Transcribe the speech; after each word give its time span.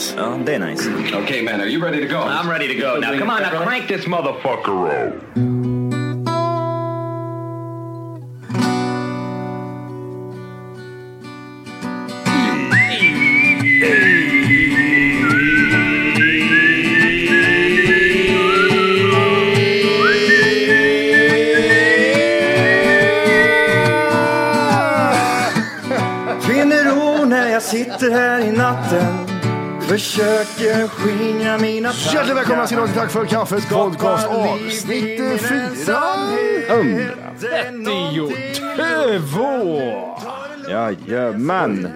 nice. 0.00 0.14
Ja, 0.16 0.38
det 0.46 0.54
är 0.54 0.58
nice. 0.58 1.16
okay, 1.16 1.42
man, 1.42 1.60
are 1.60 1.66
you 1.66 1.82
ready 1.82 2.00
to 2.00 2.06
go? 2.06 2.20
I'm 2.20 2.48
ready 2.48 2.68
to 2.68 2.74
go 2.74 2.98
now. 2.98 3.18
Come 3.18 3.30
on, 3.30 3.42
now 3.42 3.62
crank 3.62 3.88
this 3.88 4.06
motherfucker 4.06 4.88
up. 4.88 5.60
Sitter 27.60 28.10
här 28.10 28.40
i 28.40 28.52
natten 28.52 29.39
Försöker 29.90 30.88
skingra 30.88 31.58
mina 31.58 31.92
Hjärtligt 31.92 32.36
välkomna 32.36 32.66
till 32.66 32.76
Tack 32.94 33.10
för 33.10 33.26
kaffet 33.26 33.68
podcast 33.68 34.26
avsnitt 34.28 35.20
fyra. 35.38 36.00
Två! 39.34 39.80
Jajamän. 40.70 41.88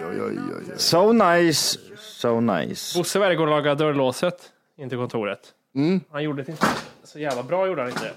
So 0.77 1.13
nice. 1.13 1.79
So 1.97 2.41
nice. 2.41 2.99
Bosse 2.99 3.19
och 3.19 3.49
lagade 3.49 3.85
dörrlåset 3.85 4.53
in 4.79 4.89
till 4.89 4.99
kontoret. 4.99 5.41
Mm. 5.75 6.01
Han 6.11 6.23
gjorde 6.23 6.43
det 6.43 6.53
inte 6.53 6.67
så 7.05 7.19
jävla 7.19 7.43
bra, 7.43 7.67
gjorde 7.67 7.83
han 7.83 7.91
inte. 7.91 8.11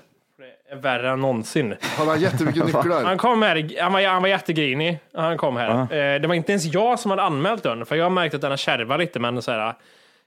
Är 0.70 0.76
värre 0.76 1.10
än 1.10 1.22
någonsin. 1.22 1.76
Han 1.82 2.08
har 2.08 2.16
jättemycket 2.16 2.66
nycklar. 2.66 3.04
Han 3.04 3.18
kom 3.18 3.42
här, 3.42 3.82
han 3.82 3.94
var, 3.94 4.08
han 4.08 4.22
var 4.22 4.30
jättegrinig. 4.30 5.00
Han 5.14 5.38
kom 5.38 5.58
här. 5.58 5.80
Eh, 5.80 6.22
det 6.22 6.28
var 6.28 6.36
inte 6.36 6.52
ens 6.52 6.66
jag 6.66 7.00
som 7.00 7.12
hade 7.12 7.24
anmält 7.24 7.64
dörren, 7.64 7.86
för 7.86 7.96
jag 7.96 8.06
har 8.06 8.10
märkt 8.10 8.36
att 8.36 8.42
den 8.42 8.52
har 8.52 8.58
kärvat 8.58 9.00
lite, 9.00 9.20
men 9.20 9.42
så 9.42 9.52
här, 9.52 9.60
ah, 9.60 9.74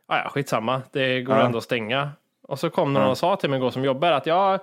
ja, 0.06 0.28
skitsamma, 0.30 0.82
det 0.92 1.22
går 1.22 1.34
ändå 1.34 1.58
att 1.58 1.64
stänga. 1.64 2.10
Och 2.48 2.58
så 2.58 2.70
kom 2.70 2.92
någon 2.92 3.06
och 3.06 3.18
sa 3.18 3.36
till 3.36 3.50
mig 3.50 3.56
igår 3.56 3.70
som 3.70 3.84
jobbar 3.84 4.12
att 4.12 4.26
ja, 4.26 4.58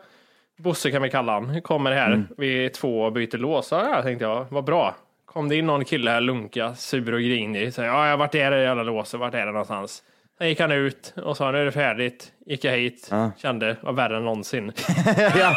Bosse 0.58 0.92
kan 0.92 1.02
vi 1.02 1.10
kalla 1.10 1.32
han, 1.32 1.62
kommer 1.62 1.92
här 1.92 2.24
vid 2.38 2.74
två 2.74 3.02
och 3.02 3.12
byter 3.14 3.38
lås. 3.38 3.72
Ja, 3.72 3.90
ja, 3.90 4.02
tänkte 4.02 4.26
jag, 4.26 4.46
vad 4.50 4.64
bra. 4.64 4.96
Kom 5.26 5.50
det 5.50 5.56
in 5.56 5.66
någon 5.66 5.86
kille 5.86 6.12
här, 6.12 6.22
lunka, 6.22 6.76
sur 6.76 7.14
och 7.14 7.22
grinig. 7.22 7.74
Så, 7.74 7.82
ja, 7.82 8.08
ja, 8.10 8.16
vart 8.18 8.36
är 8.36 8.52
det 8.52 8.62
jävla 8.64 8.84
låset? 8.84 9.20
Vart 9.20 9.34
är 9.34 9.46
det 9.46 9.52
någonstans? 9.52 10.04
Sen 10.38 10.50
gick 10.50 10.60
han 10.60 10.72
ut 10.72 11.14
och 11.24 11.38
sa 11.38 11.52
nu 11.52 11.58
är 11.58 11.66
det 11.66 11.72
färdigt. 11.72 12.32
Gick 12.46 12.64
jag 12.64 12.78
hit, 12.78 13.12
kände 13.38 13.78
var 13.82 13.94
värre 13.94 14.18
än 14.18 14.24
någonsin. 14.26 14.72
ja, 15.40 15.56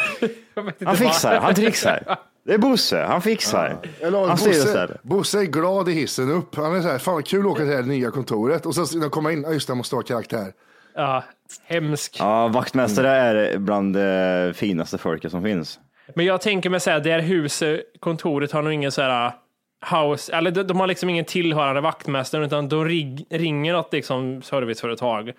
han 0.84 0.96
fixar, 0.96 1.41
han 1.41 1.54
trixar. 1.54 2.16
Det 2.44 2.54
är 2.54 2.58
Bosse, 2.58 2.98
han 3.02 3.22
fixar. 3.22 3.78
Eller, 4.00 4.18
Han 4.18 4.28
Bosse. 4.28 4.98
Bosse 5.02 5.41
är 5.41 5.44
glad 5.44 5.88
i 5.88 5.92
hissen 5.92 6.30
upp. 6.30 6.56
Han 6.56 6.76
är 6.76 6.80
så 6.82 6.88
här, 6.88 6.98
fan 6.98 7.14
vad 7.14 7.26
kul 7.26 7.41
att 7.41 7.46
åka 7.46 7.58
till 7.58 7.68
det 7.68 7.76
här 7.76 7.82
nya 7.82 8.10
kontoret. 8.10 8.66
Och 8.66 8.74
sen 8.74 8.86
när 8.94 9.02
jag 9.04 9.12
kommer 9.12 9.30
in, 9.30 9.42
ja 9.42 9.52
just 9.52 9.66
det, 9.66 9.70
jag 9.70 9.76
måste 9.76 9.96
ha 9.96 10.02
karaktär. 10.02 10.52
Ja, 10.94 11.24
hemsk. 11.64 12.16
Ja, 12.18 12.48
vaktmästare 12.48 13.08
är 13.10 13.58
bland 13.58 13.94
det 13.94 14.52
finaste 14.56 14.98
folket 14.98 15.30
som 15.30 15.42
finns. 15.42 15.78
Men 16.14 16.26
jag 16.26 16.41
tänker 16.41 16.70
mig 16.70 16.80
säga, 16.80 17.00
det 17.00 17.12
här 17.12 17.20
huset, 17.20 17.80
kontoret 18.00 18.52
har 18.52 18.62
nog 18.62 18.72
ingen 18.72 18.92
så 18.92 19.02
här 19.02 19.32
house, 19.91 20.32
eller 20.32 20.50
de, 20.50 20.62
de 20.62 20.80
har 20.80 20.86
liksom 20.86 21.08
ingen 21.08 21.24
tillhörande 21.24 21.80
vaktmästare 21.80 22.44
utan 22.44 22.68
de 22.68 22.84
rig, 22.84 23.26
ringer 23.30 23.72
något 23.72 23.92
liksom 23.92 24.42
serviceföretag. 24.42 25.32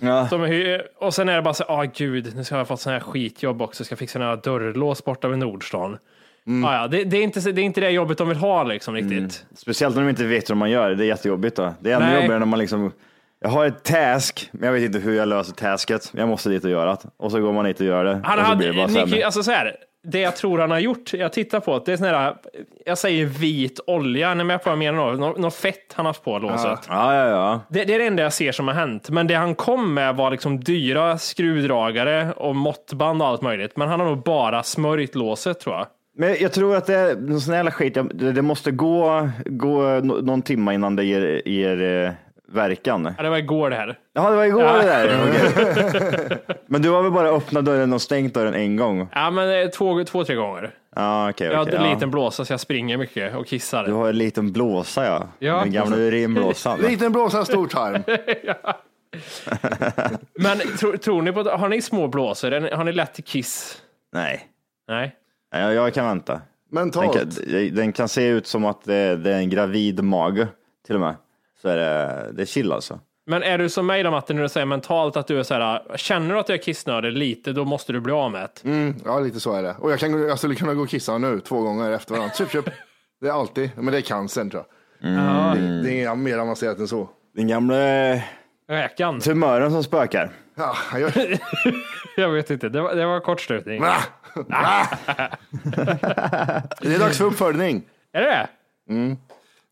Ja. 0.00 0.28
De, 0.30 0.44
hy- 0.44 0.80
och 0.96 1.14
sen 1.14 1.28
är 1.28 1.36
det 1.36 1.42
bara 1.42 1.54
så 1.54 1.64
ah 1.68 1.84
gud, 1.84 2.36
nu 2.36 2.44
ska 2.44 2.56
jag 2.56 2.68
fått 2.68 2.80
sån 2.80 2.92
här 2.92 3.00
skitjobb 3.00 3.62
också, 3.62 3.84
ska 3.84 3.96
fixa 3.96 4.18
några 4.18 4.36
dörrlås 4.36 5.04
borta 5.04 5.28
vid 5.28 5.38
Nordstan. 5.38 5.98
Ah, 6.64 6.74
ja, 6.76 6.88
det, 6.88 7.04
det, 7.04 7.16
är 7.16 7.22
inte, 7.22 7.52
det 7.52 7.60
är 7.60 7.64
inte 7.64 7.80
det 7.80 7.90
jobbet 7.90 8.18
de 8.18 8.28
vill 8.28 8.36
ha 8.36 8.62
liksom 8.62 8.94
riktigt. 8.94 9.46
Speciellt 9.56 9.94
när 9.94 10.02
de 10.02 10.08
inte 10.08 10.24
vet 10.24 10.50
hur 10.50 10.54
man 10.54 10.70
gör. 10.70 10.90
Det 10.90 11.04
är 11.04 11.08
jättejobbigt 11.08 11.56
då. 11.56 11.74
Det 11.80 11.92
är 11.92 12.00
ännu 12.00 12.14
jobbigare 12.14 12.38
när 12.38 12.46
man 12.46 12.58
liksom 12.58 12.92
jag 13.40 13.48
har 13.48 13.66
ett 13.66 13.84
task, 13.84 14.48
men 14.52 14.66
jag 14.66 14.72
vet 14.72 14.82
inte 14.82 14.98
hur 14.98 15.16
jag 15.16 15.28
löser 15.28 15.52
tasket. 15.52 16.12
Jag 16.14 16.28
måste 16.28 16.48
dit 16.48 16.64
och 16.64 16.70
göra 16.70 16.90
det. 16.90 16.98
Och 17.16 17.30
så 17.30 17.40
går 17.40 17.52
man 17.52 17.64
dit 17.64 17.80
och 17.80 17.86
gör 17.86 18.04
det. 18.04 18.20
Han 18.24 18.38
och 18.38 18.44
så 18.44 18.50
hade, 18.50 18.56
blir 18.56 18.68
det 18.68 18.94
bara 18.94 19.04
Nicky, 19.04 19.22
alltså 19.22 19.42
så 19.42 19.50
här, 19.50 19.76
det 20.12 20.20
jag 20.20 20.36
tror 20.36 20.58
han 20.58 20.70
har 20.70 20.78
gjort, 20.78 21.12
jag 21.12 21.32
tittar 21.32 21.60
på 21.60 21.78
det, 21.78 21.84
det 21.86 21.92
är 21.92 21.96
sån 21.96 22.06
här, 22.06 22.36
jag 22.84 22.98
säger 22.98 23.26
vit 23.26 23.80
olja, 23.86 24.34
ni 24.34 24.40
är 24.40 24.44
med 24.44 24.62
på 24.62 24.70
vad 24.70 24.72
jag 24.72 24.94
menar 24.94 25.16
då? 25.16 25.40
Något 25.40 25.54
fett 25.54 25.92
han 25.92 26.06
har 26.06 26.10
haft 26.10 26.24
på 26.24 26.38
låset. 26.38 26.78
Ja, 26.88 27.14
ja, 27.14 27.28
ja. 27.28 27.60
Det, 27.68 27.84
det 27.84 27.94
är 27.94 27.98
det 27.98 28.06
enda 28.06 28.22
jag 28.22 28.32
ser 28.32 28.52
som 28.52 28.68
har 28.68 28.74
hänt. 28.74 29.10
Men 29.10 29.26
det 29.26 29.34
han 29.34 29.54
kom 29.54 29.94
med 29.94 30.16
var 30.16 30.30
liksom 30.30 30.60
dyra 30.64 31.18
skruvdragare 31.18 32.32
och 32.36 32.56
måttband 32.56 33.22
och 33.22 33.28
allt 33.28 33.42
möjligt. 33.42 33.76
Men 33.76 33.88
han 33.88 34.00
har 34.00 34.06
nog 34.06 34.22
bara 34.22 34.62
smörjt 34.62 35.14
låset 35.14 35.60
tror 35.60 35.74
jag. 35.76 35.86
Men 36.18 36.36
jag 36.40 36.52
tror 36.52 36.76
att 36.76 36.86
det 36.86 36.94
är 36.94 37.16
någon 37.16 37.40
sån 37.40 37.52
här 37.52 37.58
jävla 37.58 37.70
skit. 37.70 37.96
Det 38.34 38.42
måste 38.42 38.70
gå, 38.70 39.28
gå 39.44 39.80
nå- 40.02 40.20
någon 40.20 40.42
timme 40.42 40.74
innan 40.74 40.96
det 40.96 41.04
ger, 41.04 41.42
ger 41.48 41.82
eh, 42.04 42.10
verkan. 42.46 43.14
Ja, 43.16 43.22
det 43.22 43.30
var 43.30 43.36
igår 43.36 43.70
det 43.70 43.76
här. 43.76 43.98
Ja, 44.12 44.30
det 44.30 44.36
var 44.36 44.44
igår 44.44 44.62
Ja. 44.62 44.76
det 44.76 44.82
där. 44.82 45.20
Okej. 46.38 46.56
Men 46.66 46.82
du 46.82 46.90
har 46.90 47.02
väl 47.02 47.12
bara 47.12 47.28
öppnat 47.28 47.64
dörren 47.64 47.92
och 47.92 48.02
stängt 48.02 48.34
dörren 48.34 48.54
en 48.54 48.76
gång? 48.76 49.08
Ja, 49.12 49.30
men 49.30 49.62
eh, 49.62 49.68
två, 49.68 50.04
två 50.04 50.24
tre 50.24 50.34
gånger. 50.34 50.74
Ja, 50.96 51.30
okej. 51.30 51.46
Jag 51.50 51.58
hade 51.58 51.76
en 51.76 51.84
ja. 51.84 51.94
liten 51.94 52.10
blåsa 52.10 52.44
så 52.44 52.52
jag 52.52 52.60
springer 52.60 52.96
mycket 52.96 53.36
och 53.36 53.46
kissar. 53.46 53.84
Du 53.84 53.92
har 53.92 54.08
en 54.08 54.18
liten 54.18 54.52
blåsa, 54.52 55.06
ja. 55.06 55.28
Ja. 55.38 55.60
Den 55.60 55.72
gamla 55.72 55.96
urinblåsan. 55.96 56.78
Liten 56.80 57.12
blåsa, 57.12 57.44
stor 57.44 57.66
tarm. 57.66 58.02
Men 60.34 60.58
tro, 60.58 60.96
tror 60.98 61.22
ni 61.22 61.32
på, 61.32 61.42
har 61.42 61.68
ni 61.68 61.82
små 61.82 62.08
blåsor? 62.08 62.76
Har 62.76 62.84
ni 62.84 62.92
lätt 62.92 63.14
till 63.14 63.24
kiss? 63.24 63.82
Nej, 64.12 64.46
Nej. 64.88 65.16
Nej, 65.52 65.62
jag, 65.62 65.74
jag 65.74 65.94
kan 65.94 66.06
vänta. 66.06 66.32
Den 66.32 66.42
Mentalt. 66.70 67.18
kan, 67.18 67.74
den 67.74 67.92
kan 67.92 68.08
se 68.08 68.28
ut 68.28 68.46
som 68.46 68.64
att 68.64 68.84
det, 68.84 69.16
det 69.16 69.30
är 69.32 69.38
en 69.38 69.50
gravid 69.50 70.04
mage, 70.04 70.48
till 70.86 70.94
och 70.94 71.00
med. 71.00 71.14
Så 71.62 71.68
är 71.68 71.76
det, 71.76 72.32
det 72.32 72.42
är 72.42 72.46
chill 72.46 72.72
alltså. 72.72 73.00
Men 73.26 73.42
är 73.42 73.58
du 73.58 73.68
som 73.68 73.86
mig 73.86 74.02
då 74.02 74.10
Matte, 74.10 74.34
när 74.34 74.42
du 74.42 74.48
säger 74.48 74.66
mentalt 74.66 75.16
att 75.16 75.26
du 75.26 75.38
är 75.38 75.42
så 75.42 75.54
här, 75.54 75.96
känner 75.96 76.34
du 76.34 76.40
att 76.40 76.46
du 76.46 76.52
är 76.52 76.58
kissnödig 76.58 77.12
lite, 77.12 77.52
då 77.52 77.64
måste 77.64 77.92
du 77.92 78.00
bli 78.00 78.12
av 78.12 78.30
med 78.30 78.40
det. 78.62 78.68
Mm, 78.68 78.94
ja, 79.04 79.20
lite 79.20 79.40
så 79.40 79.52
är 79.52 79.62
det. 79.62 79.76
Och 79.78 79.92
jag, 79.92 79.98
kan, 79.98 80.22
jag 80.28 80.38
skulle 80.38 80.54
kunna 80.54 80.74
gå 80.74 80.82
och 80.82 80.88
kissa 80.88 81.18
nu 81.18 81.40
två 81.40 81.60
gånger 81.60 81.90
efter 81.90 82.14
varandra. 82.14 82.34
Köp, 82.34 82.50
köp. 82.50 82.64
Det 83.20 83.28
är 83.28 83.32
alltid, 83.32 83.70
men 83.76 83.86
det 83.86 83.98
är 83.98 84.02
cancern 84.02 84.50
tror 84.50 84.64
jag. 85.00 85.56
Det, 85.56 85.82
det 85.82 86.02
är 86.02 86.14
mer 86.14 86.38
avancerat 86.38 86.78
än 86.78 86.88
så. 86.88 87.08
Den 87.34 87.48
gamla 87.48 87.76
Räkan. 88.68 89.20
tumören 89.20 89.70
som 89.70 89.84
spökar. 89.84 90.30
Ja, 90.56 90.98
gör... 90.98 91.12
Jag 92.16 92.30
vet 92.30 92.50
inte, 92.50 92.68
det 92.68 92.80
var, 92.80 92.94
det 92.94 93.06
var 93.06 93.20
kortslutning. 93.20 93.82
Ah! 93.84 94.02
Ah! 94.50 94.86
det 96.80 96.94
är 96.94 96.98
dags 96.98 97.18
för 97.18 97.24
uppföljning. 97.24 97.82
Är 98.12 98.20
det 98.20 98.28
det? 98.28 98.48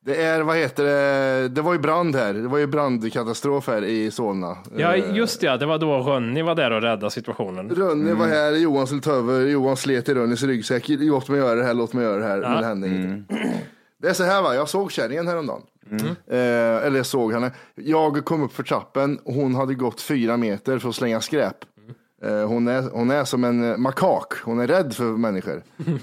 Det 0.06 0.22
är, 0.22 0.42
vad 0.42 0.56
heter 0.56 0.84
det, 0.84 1.48
det 1.48 1.62
var 1.62 1.72
ju 1.72 1.78
brand 1.78 2.16
här. 2.16 2.34
Det 2.34 2.48
var 2.48 2.58
ju 2.58 2.66
brandkatastrof 2.66 3.66
här 3.66 3.84
i 3.84 4.10
Solna. 4.10 4.56
Ja, 4.76 4.96
Eh, 4.96 5.16
just 5.16 5.40
det. 5.40 5.56
Det 5.56 5.66
var 5.66 5.78
då 5.78 5.98
Rönni 5.98 6.42
var 6.42 6.54
där 6.54 6.70
och 6.70 6.82
räddade 6.82 7.10
situationen. 7.10 7.70
Rönni 7.70 8.12
var 8.12 8.26
här, 8.26 8.52
Johan 8.52 8.86
skulle 8.86 9.02
ta 9.02 9.12
över, 9.12 9.46
Johan 9.46 9.76
slet 9.76 10.08
i 10.08 10.14
Rönnis 10.14 10.42
ryggsäck. 10.42 10.84
Låt 10.88 11.28
mig 11.28 11.38
göra 11.38 11.54
det 11.54 11.64
här, 11.64 11.74
låt 11.74 11.92
mig 11.92 12.04
göra 12.04 12.16
det 12.18 12.26
här. 12.26 12.40
Men 12.40 12.60
det 12.60 12.66
hände 12.66 12.88
ingenting. 12.88 13.38
Det 14.02 14.08
är 14.08 14.12
så 14.12 14.24
här 14.24 14.42
va, 14.42 14.54
jag 14.54 14.68
såg 14.68 14.92
kärringen 14.92 15.26
häromdagen. 15.28 15.62
Eh, 16.30 16.86
eller 16.86 16.96
jag 16.96 17.06
såg 17.06 17.32
henne. 17.32 17.52
Jag 17.74 18.24
kom 18.24 18.42
upp 18.42 18.52
för 18.52 18.62
trappen 18.62 19.18
och 19.24 19.34
hon 19.34 19.54
hade 19.54 19.74
gått 19.74 20.00
fyra 20.00 20.36
meter 20.36 20.78
för 20.78 20.88
att 20.88 20.94
slänga 20.94 21.20
skräp. 21.20 21.56
Eh, 22.22 22.46
hon, 22.46 22.68
är, 22.68 22.82
hon 22.92 23.10
är 23.10 23.24
som 23.24 23.44
en 23.44 23.70
eh, 23.70 23.76
makak, 23.76 24.32
hon 24.44 24.60
är 24.60 24.66
rädd 24.66 24.94
för 24.94 25.04
människor. 25.04 25.62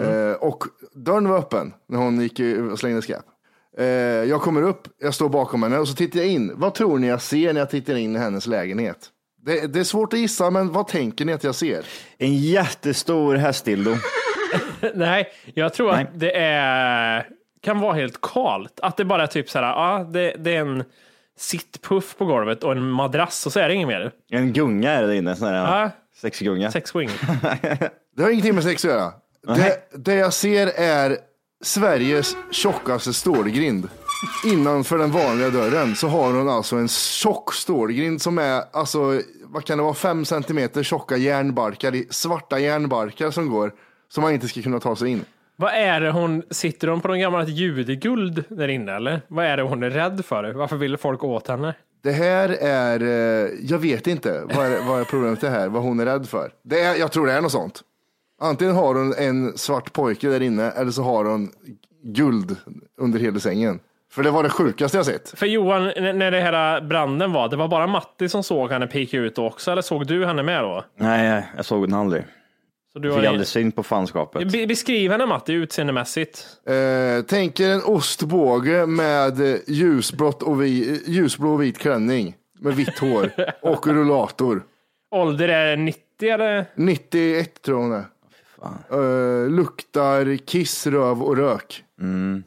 Eh, 0.00 0.32
och 0.32 0.64
dörren 0.94 1.28
var 1.28 1.38
öppen 1.38 1.72
när 1.88 1.98
hon 1.98 2.20
gick 2.20 2.40
och 2.72 2.78
slängde 2.78 3.02
skräp. 3.02 3.24
Eh, 3.78 3.86
jag 4.28 4.42
kommer 4.42 4.62
upp, 4.62 4.88
jag 4.98 5.14
står 5.14 5.28
bakom 5.28 5.62
henne 5.62 5.78
och 5.78 5.88
så 5.88 5.94
tittar 5.94 6.18
jag 6.18 6.28
in. 6.28 6.52
Vad 6.54 6.74
tror 6.74 6.98
ni 6.98 7.06
jag 7.06 7.22
ser 7.22 7.52
när 7.52 7.60
jag 7.60 7.70
tittar 7.70 7.94
in 7.96 8.16
i 8.16 8.18
hennes 8.18 8.46
lägenhet? 8.46 8.98
Det, 9.46 9.66
det 9.72 9.80
är 9.80 9.84
svårt 9.84 10.12
att 10.12 10.18
gissa, 10.18 10.50
men 10.50 10.72
vad 10.72 10.88
tänker 10.88 11.24
ni 11.24 11.32
att 11.32 11.44
jag 11.44 11.54
ser? 11.54 11.84
En 12.18 12.34
jättestor 12.36 13.34
hästdildo. 13.34 13.94
Nej, 14.94 15.28
jag 15.54 15.74
tror 15.74 15.92
Nej. 15.92 16.02
att 16.04 16.20
det 16.20 16.32
är, 16.36 17.28
kan 17.62 17.80
vara 17.80 17.94
helt 17.94 18.20
kalt. 18.20 18.80
Att 18.82 18.96
det 18.96 19.04
bara 19.04 19.22
är 19.22 19.26
typ 19.26 19.50
så 19.50 19.58
här, 19.58 19.64
ja, 19.66 20.04
det, 20.04 20.34
det 20.38 20.56
är 20.56 20.60
en 20.60 20.84
sittpuff 21.38 22.16
på 22.16 22.24
golvet 22.24 22.64
och 22.64 22.72
en 22.72 22.90
madrass 22.90 23.46
och 23.46 23.52
så 23.52 23.60
är 23.60 23.68
det 23.68 23.74
inget 23.74 23.88
mer. 23.88 24.12
En 24.30 24.52
gunga 24.52 24.90
är 24.90 25.06
det 25.06 25.16
inne, 25.16 25.36
sån 25.36 25.48
här 25.48 25.54
Ja. 25.82 25.90
sexgunga. 26.20 26.70
Sexwing. 26.70 27.10
Det 28.16 28.22
har 28.22 28.30
ingenting 28.30 28.54
med 28.54 28.64
sex 28.64 28.84
att 28.84 28.90
göra. 28.90 29.12
Det, 29.56 29.78
det 29.92 30.14
jag 30.14 30.32
ser 30.32 30.66
är 30.66 31.16
Sveriges 31.64 32.36
tjockaste 32.50 33.12
stålgrind. 33.12 33.88
Innanför 34.46 34.98
den 34.98 35.10
vanliga 35.10 35.50
dörren 35.50 35.94
så 35.96 36.08
har 36.08 36.32
hon 36.32 36.48
alltså 36.48 36.76
en 36.76 36.88
tjock 36.88 37.54
stålgrind 37.54 38.22
som 38.22 38.38
är, 38.38 38.62
alltså, 38.72 39.20
vad 39.44 39.64
kan 39.64 39.78
det 39.78 39.84
vara, 39.84 39.94
fem 39.94 40.24
centimeter 40.24 40.82
tjocka 40.82 41.16
järnbarkar, 41.16 41.94
i- 41.94 42.06
svarta 42.10 42.58
järnbarkar 42.58 43.30
som 43.30 43.48
går, 43.50 43.72
som 44.08 44.22
man 44.22 44.32
inte 44.32 44.48
ska 44.48 44.62
kunna 44.62 44.80
ta 44.80 44.96
sig 44.96 45.08
in. 45.08 45.24
Vad 45.56 45.72
är 45.74 46.00
det 46.00 46.10
hon, 46.10 46.42
sitter 46.50 46.88
hon 46.88 47.00
på 47.00 47.08
någon 47.08 47.20
gammalt 47.20 47.48
judeguld 47.48 48.44
där 48.48 48.68
inne 48.68 48.92
eller? 48.96 49.20
Vad 49.28 49.44
är 49.44 49.56
det 49.56 49.62
hon 49.62 49.82
är 49.82 49.90
rädd 49.90 50.24
för? 50.24 50.52
Varför 50.52 50.76
vill 50.76 50.96
folk 50.96 51.24
åt 51.24 51.48
henne? 51.48 51.74
Det 52.02 52.12
här 52.12 52.48
är, 52.60 53.00
eh, 53.02 53.50
jag 53.62 53.78
vet 53.78 54.06
inte 54.06 54.42
vad 54.54 54.66
är, 54.66 54.80
vad 54.88 55.00
är 55.00 55.04
problemet 55.04 55.40
det 55.40 55.48
här, 55.50 55.68
vad 55.68 55.82
hon 55.82 56.00
är 56.00 56.04
rädd 56.04 56.28
för. 56.28 56.50
Det 56.64 56.80
är, 56.80 56.94
jag 56.96 57.12
tror 57.12 57.26
det 57.26 57.32
är 57.32 57.40
något 57.40 57.52
sånt. 57.52 57.80
Antingen 58.40 58.74
har 58.74 58.94
hon 58.94 59.14
en 59.18 59.58
svart 59.58 59.92
pojke 59.92 60.28
där 60.28 60.42
inne 60.42 60.70
eller 60.70 60.90
så 60.90 61.02
har 61.02 61.24
hon 61.24 61.50
guld 62.02 62.56
under 63.00 63.18
hela 63.18 63.38
sängen. 63.40 63.80
För 64.12 64.22
det 64.22 64.30
var 64.30 64.42
det 64.42 64.50
sjukaste 64.50 64.96
jag 64.96 65.06
sett. 65.06 65.38
För 65.38 65.46
Johan, 65.46 65.84
när 65.96 66.30
det 66.30 66.40
här 66.40 66.80
branden 66.80 67.32
var, 67.32 67.48
det 67.48 67.56
var 67.56 67.68
bara 67.68 67.86
Matti 67.86 68.28
som 68.28 68.42
såg 68.42 68.70
henne 68.70 68.86
pika 68.86 69.16
ut 69.18 69.38
också, 69.38 69.70
eller 69.70 69.82
såg 69.82 70.06
du 70.06 70.26
henne 70.26 70.42
med 70.42 70.62
då? 70.62 70.84
Nej, 70.98 71.42
jag 71.56 71.64
såg 71.64 71.88
den 71.88 71.94
aldrig. 71.98 72.24
Så 72.92 72.98
du 72.98 73.10
Fick 73.12 73.18
har 73.20 73.26
aldrig 73.28 73.46
syn 73.46 73.72
på 73.72 73.82
fanskapet. 73.82 74.52
Be- 74.52 74.66
Beskriv 74.66 75.10
henne 75.10 75.26
Matti 75.26 75.52
utseendemässigt. 75.52 76.46
Eh, 76.68 77.24
tänk 77.28 77.60
er 77.60 77.70
en 77.70 77.82
ostbåge 77.84 78.86
med 78.86 79.60
ljusblått 79.66 80.42
och 80.42 80.62
vi, 80.62 81.02
ljusblå 81.06 81.52
och 81.52 81.62
vit 81.62 81.78
klänning 81.78 82.34
med 82.60 82.74
vitt 82.74 82.98
hår 82.98 83.30
och 83.62 83.86
rullator. 83.86 84.62
Ålder 85.10 85.48
är 85.48 85.76
90 85.76 86.00
eller? 86.28 86.66
91 86.74 87.62
tror 87.62 87.78
jag 87.78 87.88
hon 87.88 87.92
är. 87.98 88.04
Eh, 88.90 89.50
luktar 89.50 90.36
kiss, 90.36 90.86
röv 90.86 91.22
och 91.22 91.36
rök. 91.36 91.84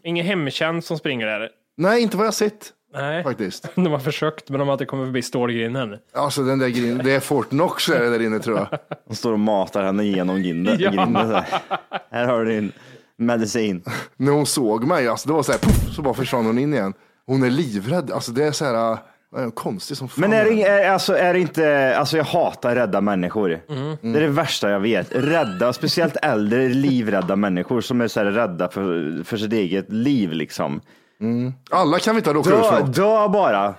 Ingen 0.04 0.26
hemtjänst 0.26 0.88
som 0.88 0.98
springer 0.98 1.26
där? 1.26 1.50
Nej, 1.78 2.02
inte 2.02 2.18
vad 2.18 2.26
jag 2.26 2.34
sett 2.34 2.74
Nej. 2.94 3.24
faktiskt. 3.24 3.68
De 3.76 3.88
har 3.88 4.00
försökt, 4.00 4.50
men 4.50 4.60
de 4.60 4.68
har 4.68 4.74
inte 4.74 4.86
kommit 4.86 5.08
förbi 5.08 5.22
stålgrinden. 5.22 5.98
Alltså 6.14 6.44
den 6.44 6.60
där 6.60 6.70
grinden, 6.70 7.06
det 7.06 7.12
är 7.12 7.20
Fort 7.20 7.50
Knox 7.50 7.90
är 7.90 8.00
det 8.00 8.10
där 8.10 8.22
inne 8.22 8.40
tror 8.40 8.58
jag. 8.58 8.80
De 9.08 9.16
står 9.16 9.34
och 9.34 9.40
matar 9.40 9.84
henne 9.84 10.04
genom 10.06 10.42
grinden. 10.44 10.78
Ja. 10.80 10.92
grinden 10.92 11.28
så 11.28 11.34
här. 11.34 11.62
här 12.12 12.26
har 12.26 12.46
du 12.46 12.52
din 12.52 12.72
medicin. 13.18 13.84
När 14.18 14.32
hon 14.32 14.46
såg 14.46 14.84
mig, 14.84 15.08
alltså 15.08 15.28
det 15.28 15.34
var 15.34 15.44
så 15.44 15.52
här, 15.52 15.60
puff, 15.60 15.96
så 15.96 16.02
bara 16.02 16.14
försvann 16.14 16.46
hon 16.46 16.60
in 16.60 16.74
igen. 16.74 16.94
Hon 17.26 17.44
är 17.44 17.50
livrädd, 17.50 18.12
alltså 18.12 18.32
det 18.32 18.44
är 18.44 18.52
så 18.52 18.66
här, 18.66 18.92
äh, 18.92 19.00
konstigt 19.54 19.98
som 19.98 20.10
fan. 20.10 20.22
Men 20.22 20.34
är 20.34 20.46
det, 20.46 20.64
är, 20.64 20.92
alltså, 20.92 21.18
är 21.18 21.34
det 21.34 21.40
inte, 21.40 21.96
alltså 21.98 22.18
jag 22.18 22.24
hatar 22.24 22.76
rädda 22.76 23.02
människor. 23.02 23.50
Det 24.02 24.18
är 24.18 24.22
det 24.22 24.28
värsta 24.28 24.70
jag 24.70 24.80
vet. 24.80 25.08
Rädda, 25.12 25.74
speciellt 25.80 26.18
äldre 26.22 26.70
livrädda 26.70 27.36
människor 27.36 27.82
som 27.82 28.02
är 28.02 28.08
så 28.08 28.20
här 28.20 28.26
rädda 28.32 28.70
för, 28.70 29.24
för 29.24 29.38
sitt 29.38 29.54
eget 29.54 29.92
liv 29.92 30.32
liksom. 30.32 30.82
Alla 31.72 32.00
kan 32.00 32.16
vi 32.16 32.20
inte 32.20 32.34
råka 32.34 32.50
ut 32.50 32.56
Dö, 32.56 32.64
för 32.64 32.80
något. 32.80 32.96
dö 32.96 33.28
bara. 33.28 33.74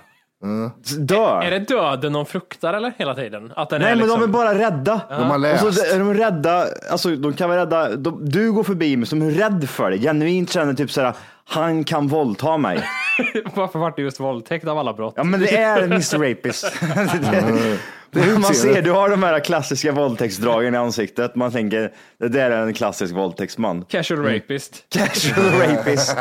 Dö. 0.97 1.41
Är 1.41 1.51
det 1.51 1.59
döden 1.59 2.13
de 2.13 2.25
fruktar 2.25 2.73
eller 2.73 2.93
hela 2.97 3.15
tiden? 3.15 3.53
Att 3.55 3.69
den 3.69 3.81
Nej 3.81 3.91
är 3.91 3.95
men 3.95 4.03
liksom... 4.05 4.19
de 4.21 4.29
är 4.29 4.33
bara 4.33 4.55
rädda. 4.55 5.01
De 5.09 5.29
har 5.29 5.37
läst. 5.37 5.65
Och 5.65 5.73
så 5.73 5.95
är 5.95 5.99
de 5.99 6.13
rädda, 6.13 6.65
alltså 6.91 7.15
de 7.15 7.33
kan 7.33 7.49
vara 7.49 7.61
rädda, 7.61 7.95
de, 7.95 8.29
du 8.29 8.51
går 8.51 8.63
förbi 8.63 8.97
mig 8.97 9.07
som 9.07 9.21
är 9.21 9.31
rädd 9.31 9.69
för 9.69 9.89
dig, 9.89 10.01
genuint 10.01 10.51
känner 10.51 10.73
typ 10.73 10.91
såhär, 10.91 11.13
han 11.51 11.83
kan 11.83 12.07
våldta 12.07 12.57
mig. 12.57 12.83
Varför 13.53 13.79
vart 13.79 13.95
det 13.95 14.01
just 14.01 14.19
våldtäkt 14.19 14.67
av 14.67 14.77
alla 14.77 14.93
brott? 14.93 15.13
Ja 15.17 15.23
men 15.23 15.39
det 15.39 15.55
är 15.57 15.83
Mr 15.83 16.17
Rapist. 16.29 16.73
det, 18.11 18.21
det, 18.21 18.39
man 18.39 18.53
ser, 18.55 18.81
du 18.81 18.91
har 18.91 19.09
de 19.09 19.23
här 19.23 19.39
klassiska 19.39 19.91
våldtäktsdragen 19.91 20.73
i 20.73 20.77
ansiktet, 20.77 21.35
man 21.35 21.51
tänker, 21.51 21.91
det 22.19 22.27
där 22.27 22.51
är 22.51 22.67
en 22.67 22.73
klassisk 22.73 23.15
våldtäktsman. 23.15 23.85
Casual 23.85 24.23
rapist. 24.23 24.85
Casual 24.89 25.51
rapist. 25.51 26.17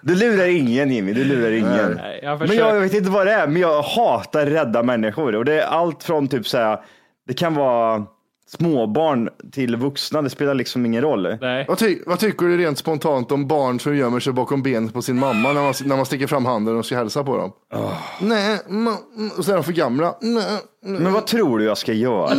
Du 0.00 0.14
lurar 0.14 0.46
ingen 0.46 0.90
Jimmy, 0.90 1.12
du 1.12 1.24
lurar 1.24 1.50
ingen. 1.50 1.92
Nej, 1.92 2.20
jag 2.22 2.38
Men 2.38 2.48
försöker... 2.48 2.74
jag 2.74 2.80
vet 2.80 2.94
inte 2.94 3.10
vad 3.10 3.26
det 3.26 3.32
är, 3.32 3.46
men 3.46 3.62
jag 3.62 3.82
hatar 3.82 4.46
rädda 4.46 4.82
människor. 4.82 5.34
Och 5.34 5.44
det 5.44 5.62
är 5.62 5.66
allt 5.66 6.02
från 6.02 6.28
typ 6.28 6.46
så 6.46 6.58
här, 6.58 6.78
det 7.28 7.34
kan 7.34 7.54
vara 7.54 8.06
småbarn 8.48 9.28
till 9.52 9.76
vuxna, 9.76 10.22
det 10.22 10.30
spelar 10.30 10.54
liksom 10.54 10.86
ingen 10.86 11.02
roll. 11.02 11.36
Nej. 11.40 11.64
Vad, 11.68 11.78
ty 11.78 11.98
vad 12.06 12.18
tycker 12.18 12.46
du 12.46 12.56
rent 12.56 12.78
spontant 12.78 13.32
om 13.32 13.46
barn 13.46 13.80
som 13.80 13.96
gömmer 13.96 14.20
sig 14.20 14.32
bakom 14.32 14.62
benet 14.62 14.92
på 14.92 15.02
sin 15.02 15.18
mamma 15.18 15.52
när 15.52 15.62
man, 15.62 15.74
när 15.84 15.96
man 15.96 16.06
sticker 16.06 16.26
fram 16.26 16.44
handen 16.46 16.76
och 16.76 16.86
ska 16.86 16.96
hälsa 16.96 17.24
på 17.24 17.36
dem? 17.36 17.52
Nej, 18.20 18.58
ma- 18.68 19.36
och 19.38 19.44
så 19.44 19.52
är 19.52 19.54
de 19.54 19.64
för 19.64 19.72
gamla. 19.72 20.14
Nej, 20.20 20.60
Men 20.82 21.12
vad 21.12 21.26
tror 21.26 21.58
du 21.58 21.64
jag 21.64 21.78
ska 21.78 21.92
göra? 21.92 22.30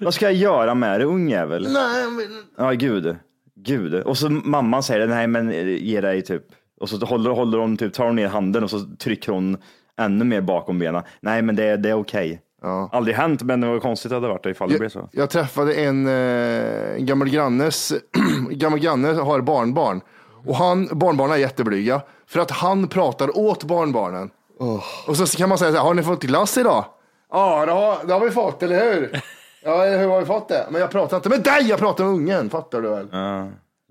vad 0.00 0.14
ska 0.14 0.24
jag 0.24 0.34
göra 0.34 0.74
med 0.74 1.00
det, 1.00 1.04
ungjävel? 1.06 1.62
nej, 1.72 2.04
men- 2.10 2.42
Ja, 2.66 2.70
gud. 2.70 3.16
Gud. 3.64 3.94
Och 3.94 4.18
så 4.18 4.30
mamman 4.30 4.82
säger 4.82 5.06
nej 5.06 5.26
men 5.26 5.50
ge 5.78 6.00
dig 6.00 6.22
typ. 6.22 6.42
Och 6.80 6.88
så 6.88 7.06
håller, 7.06 7.30
håller 7.30 7.58
hon 7.58 7.76
typ, 7.76 7.92
tar 7.94 8.06
hon 8.06 8.16
ner 8.16 8.28
handen 8.28 8.64
och 8.64 8.70
så 8.70 8.80
trycker 8.98 9.32
hon 9.32 9.56
ännu 10.00 10.24
mer 10.24 10.40
bakom 10.40 10.78
benen. 10.78 11.02
Nej 11.20 11.42
men 11.42 11.56
det, 11.56 11.76
det 11.76 11.88
är 11.90 11.94
okej. 11.94 12.40
Ja. 12.62 12.88
Aldrig 12.92 13.16
hänt 13.16 13.42
men 13.42 13.60
det 13.60 13.66
var 13.66 13.78
konstigt 13.78 14.06
att 14.06 14.10
det 14.10 14.16
hade 14.16 14.28
varit 14.28 14.46
ifall 14.46 14.70
det 14.70 14.78
blev 14.78 14.88
så. 14.88 14.98
Jag, 14.98 15.22
jag 15.22 15.30
träffade 15.30 15.74
en, 15.74 16.06
eh, 16.06 16.94
en 16.94 17.06
gammal 17.06 17.28
grannes, 17.28 17.92
gammal 18.50 18.78
granne 18.78 19.08
har 19.08 19.40
barnbarn. 19.40 20.00
Och 20.46 20.56
han, 20.56 20.88
barnbarnen 20.92 21.34
är 21.34 21.40
jätteblyga. 21.40 22.00
För 22.26 22.40
att 22.40 22.50
han 22.50 22.88
pratar 22.88 23.38
åt 23.38 23.64
barnbarnen. 23.64 24.30
Och 25.06 25.16
så 25.16 25.36
kan 25.38 25.48
man 25.48 25.58
säga 25.58 25.70
så 25.70 25.76
här, 25.76 25.84
har 25.84 25.94
ni 25.94 26.02
fått 26.02 26.22
glass 26.22 26.58
idag? 26.58 26.84
Ja, 27.30 27.66
det 27.66 27.72
har, 27.72 28.06
det 28.06 28.12
har 28.12 28.20
vi 28.20 28.30
fått, 28.30 28.62
eller 28.62 28.92
hur? 28.92 29.20
Ja, 29.64 29.84
hur 29.84 30.08
har 30.08 30.20
vi 30.20 30.26
fått 30.26 30.48
det? 30.48 30.66
Men 30.70 30.80
jag 30.80 30.90
pratar 30.90 31.16
inte 31.16 31.28
med 31.28 31.42
dig, 31.42 31.68
jag 31.68 31.78
pratar 31.78 32.04
med 32.04 32.12
ungen, 32.12 32.50
fattar 32.50 32.82
du 32.82 32.88
väl? 32.88 33.08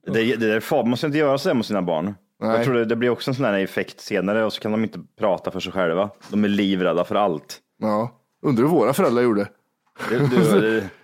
Det, 0.06 0.36
det 0.36 0.54
är 0.54 0.60
fab, 0.60 0.86
man 0.86 0.90
måste 0.90 1.06
inte 1.06 1.18
göra 1.18 1.38
så 1.38 1.54
mot 1.54 1.66
sina 1.66 1.82
barn. 1.82 2.16
Nej. 2.40 2.56
Jag 2.56 2.64
tror 2.64 2.74
det, 2.74 2.86
det 2.86 2.96
blir 2.96 3.10
också 3.10 3.32
en 3.32 3.36
sån 3.36 3.46
här 3.46 3.60
effekt 3.60 4.02
senare 4.02 4.46
och 4.46 4.54
så 4.54 4.62
kan 4.62 4.72
de 4.72 4.84
inte 4.84 5.00
prata 5.20 5.52
för 5.52 5.60
sig 5.60 5.72
själva. 5.72 6.10
De 6.30 6.44
är 6.44 6.48
livrädda 6.48 7.04
för 7.04 7.16
allt. 7.16 7.60
Ja, 7.82 8.10
undrar 8.42 8.64
hur 8.64 8.72
våra 8.72 8.94
föräldrar 8.94 9.24
gjorde. 9.24 9.48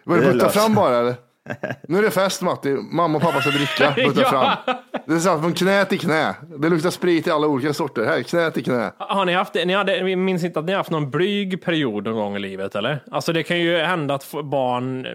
Var 0.04 0.18
det 0.18 0.34
butta 0.34 0.50
fram 0.50 0.76
bara 0.76 0.98
eller? 0.98 1.16
Nu 1.88 1.98
är 1.98 2.02
det 2.02 2.12
fest 2.12 2.42
Matti, 2.42 2.70
mamma 2.74 3.18
och 3.18 3.24
pappa 3.24 3.42
ska 3.42 3.50
dricka, 3.50 3.94
butta 4.08 4.22
Ja. 4.22 4.30
fram. 4.30 4.76
Det 5.06 5.14
är 5.14 5.20
sant 5.20 5.42
från 5.42 5.54
knä 5.54 5.86
till 5.86 6.00
knä. 6.00 6.36
Det 6.60 6.70
luktar 6.70 6.90
sprit 6.90 7.28
i 7.28 7.32
alla 7.32 7.48
olika 7.48 7.74
sorter. 7.74 8.06
Här, 8.06 8.24
knä 8.24 8.52
till 8.52 8.64
knä. 8.64 8.92
Har 8.98 9.26
ni 9.26 9.34
haft 9.34 9.54
det? 9.54 9.66
Ni 9.66 9.74
hade, 9.74 10.04
vi 10.04 10.16
minns 10.16 10.44
inte 10.44 10.60
att 10.60 10.66
ni 10.66 10.72
har 10.72 10.78
haft 10.78 10.90
någon 10.92 11.10
blyg 11.10 11.62
period 11.64 12.04
någon 12.04 12.16
gång 12.16 12.36
i 12.36 12.40
livet 12.40 12.76
eller? 12.76 13.04
Alltså 13.12 13.34
det 13.34 13.44
kan 13.44 13.60
ju 13.60 13.78
hända 13.78 14.14
att 14.14 14.34
barn 14.44 15.08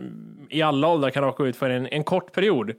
i 0.51 0.63
alla 0.63 0.89
åldrar 0.89 1.11
kan 1.11 1.25
råka 1.25 1.45
ut 1.45 1.57
för 1.57 1.71
en, 1.71 1.87
en 1.87 2.05
kort 2.05 2.33
period 2.33 2.73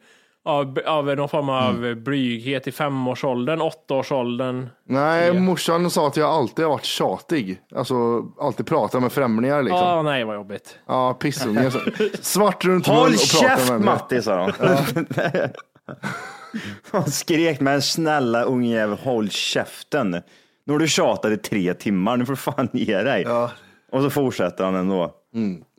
av, 0.45 0.79
av 0.85 1.05
någon 1.05 1.29
form 1.29 1.49
av 1.49 1.95
blyghet 1.95 2.67
i 2.67 2.71
femårsåldern, 2.71 3.61
åttaårsåldern. 3.61 4.69
Nej, 4.87 5.39
morsan 5.39 5.89
sa 5.91 6.07
att 6.07 6.17
jag 6.17 6.29
alltid 6.29 6.65
har 6.65 6.69
varit 6.71 6.83
tjatig. 6.85 7.61
Alltså 7.75 7.95
alltid 8.39 8.65
pratat 8.67 9.01
med 9.01 9.11
främlingar 9.11 9.55
Ja, 9.55 9.61
liksom. 9.61 10.05
nej 10.05 10.23
vad 10.23 10.35
jobbigt. 10.35 10.77
Ja, 10.87 11.13
pissunge. 11.13 11.71
Så- 11.71 11.79
Svart 12.21 12.65
runt 12.65 12.87
mun 12.87 12.95
Håll 12.97 13.05
och 13.13 13.31
pratar 13.31 13.49
käft 13.57 13.69
med 13.71 13.79
mig. 13.81 13.85
Matti 13.85 14.21
sa 14.21 14.35
de. 14.35 14.51
Hon 16.91 17.03
skrek 17.11 17.59
men 17.59 17.81
snälla 17.81 18.43
ungjävel 18.43 18.97
håll 18.97 19.29
käften. 19.29 20.11
Nu 20.65 20.73
har 20.73 20.79
du 20.79 20.87
tjatat 20.87 21.31
i 21.31 21.37
tre 21.37 21.73
timmar, 21.73 22.17
nu 22.17 22.25
får 22.25 22.33
du 22.33 22.37
fan 22.37 22.69
ge 22.73 22.97
dig. 23.01 23.21
Ja. 23.27 23.51
Och 23.91 24.01
så 24.01 24.09
fortsätter 24.09 24.63
han 24.63 24.75
ändå. 24.75 25.11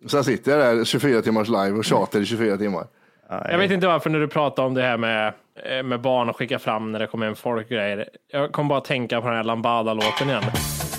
Så 0.07 0.25
sitter 0.25 0.59
jag 0.59 0.77
där 0.77 0.85
24 0.85 1.23
timmars 1.23 1.49
live 1.49 1.71
och 1.73 1.85
tjatar 1.85 2.21
i 2.21 2.25
24 2.27 2.57
timmar. 2.57 2.87
Jag 3.29 3.59
vet 3.59 3.71
inte 3.71 3.87
varför 3.87 4.11
när 4.11 4.21
du 4.21 4.29
pratar 4.29 4.63
om 4.63 4.75
det 4.75 4.83
här 4.83 4.97
med 4.97 5.33
eh, 5.65 5.83
med 5.83 6.01
barn 6.01 6.29
och 6.29 6.37
skicka 6.37 6.59
fram 6.59 6.93
när 6.93 6.99
det 6.99 7.07
kommer 7.07 7.27
hem 7.27 7.37
folk 7.37 7.67
och 7.67 7.71
grejer. 7.71 8.09
Jag 8.33 8.53
kom 8.53 8.69
bara 8.69 8.79
att 8.79 8.85
tänka 8.85 9.21
på 9.21 9.27
den 9.27 9.37
här 9.37 9.45
Lambada-låten 9.45 10.29
igen. 10.29 10.43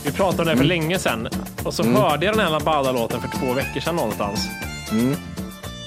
Vi 0.05 0.11
pratade 0.11 0.41
om 0.41 0.47
det 0.47 0.57
för 0.57 0.65
länge 0.65 0.99
sedan 0.99 1.27
och 1.65 1.73
så 1.73 1.83
hörde 1.83 2.25
jag 2.25 2.35
den 2.35 2.45
här 2.45 2.51
Lambada-låten 2.51 3.19
för 3.19 3.39
två 3.39 3.53
veckor 3.53 3.79
sedan 3.79 3.95
någonstans. 3.95 4.49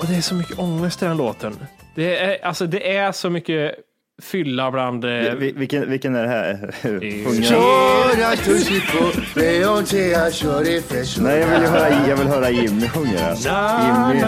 Och 0.00 0.06
det 0.08 0.16
är 0.16 0.20
så 0.20 0.34
mycket 0.34 0.58
ångest 0.58 1.02
i 1.02 1.04
den 1.04 1.16
låten. 1.16 1.52
Det 1.94 2.18
är, 2.18 2.44
alltså, 2.44 2.66
det 2.66 2.96
är 2.96 3.12
så 3.12 3.30
mycket 3.30 3.74
fylla 4.22 4.70
bland... 4.70 5.04
Eh, 5.04 5.10
Vi- 5.10 5.52
Vilken, 5.52 5.90
vilken 5.90 6.14
är 6.14 6.22
det 6.22 6.28
här? 6.28 6.74
Jag 6.82 8.38
fresh. 10.82 11.22
Nej, 11.22 11.38
jag 11.40 11.46
vill, 11.60 11.68
höra, 11.68 12.06
jag 12.08 12.16
vill 12.16 12.26
höra 12.26 12.50
Jimmy 12.50 12.88
sjunga 12.88 13.12
den. 13.12 13.36
Jimmy. 13.36 14.20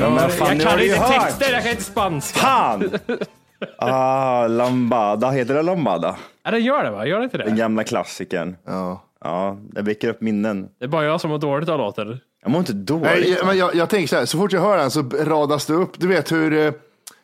Ja, 0.00 0.10
men 0.10 0.30
fan, 0.30 0.58
jag 0.58 0.68
kan 0.68 0.80
inte 0.80 0.96
texter, 0.96 1.52
jag 1.52 1.62
kan 1.62 1.70
inte 1.70 1.82
spanska. 1.82 2.38
Fan! 2.40 2.90
Ah, 3.78 4.46
Lambada, 4.46 5.30
heter 5.30 5.54
det 5.54 5.62
Lambada? 5.62 6.16
Ja, 6.44 6.50
det 6.50 6.58
gör 6.58 6.84
det 6.84 6.90
va? 6.90 7.06
Gör 7.06 7.18
det 7.18 7.24
inte 7.24 7.38
Den 7.38 7.50
det? 7.54 7.56
gamla 7.60 7.84
klassikern. 7.84 8.56
Ja. 8.66 9.02
Ja, 9.24 9.58
det 9.72 9.82
väcker 9.82 10.08
upp 10.08 10.20
minnen. 10.20 10.68
Det 10.78 10.84
är 10.84 10.88
bara 10.88 11.04
jag 11.04 11.20
som 11.20 11.30
mår 11.30 11.38
dåligt 11.38 11.68
av 11.68 11.78
låten. 11.78 12.20
Jag 12.42 12.50
mår 12.50 12.58
inte 12.58 12.72
dåligt. 12.72 13.04
Nej, 13.04 13.36
men 13.46 13.58
jag, 13.58 13.74
jag 13.74 13.88
tänker 13.90 14.08
så 14.08 14.16
här, 14.16 14.24
så 14.24 14.38
fort 14.38 14.52
jag 14.52 14.60
hör 14.60 14.76
den 14.78 14.90
så 14.90 15.02
radas 15.02 15.66
det 15.66 15.74
upp. 15.74 15.90
Du 16.00 16.06
vet 16.06 16.32
hur 16.32 16.66
eh, 16.66 16.72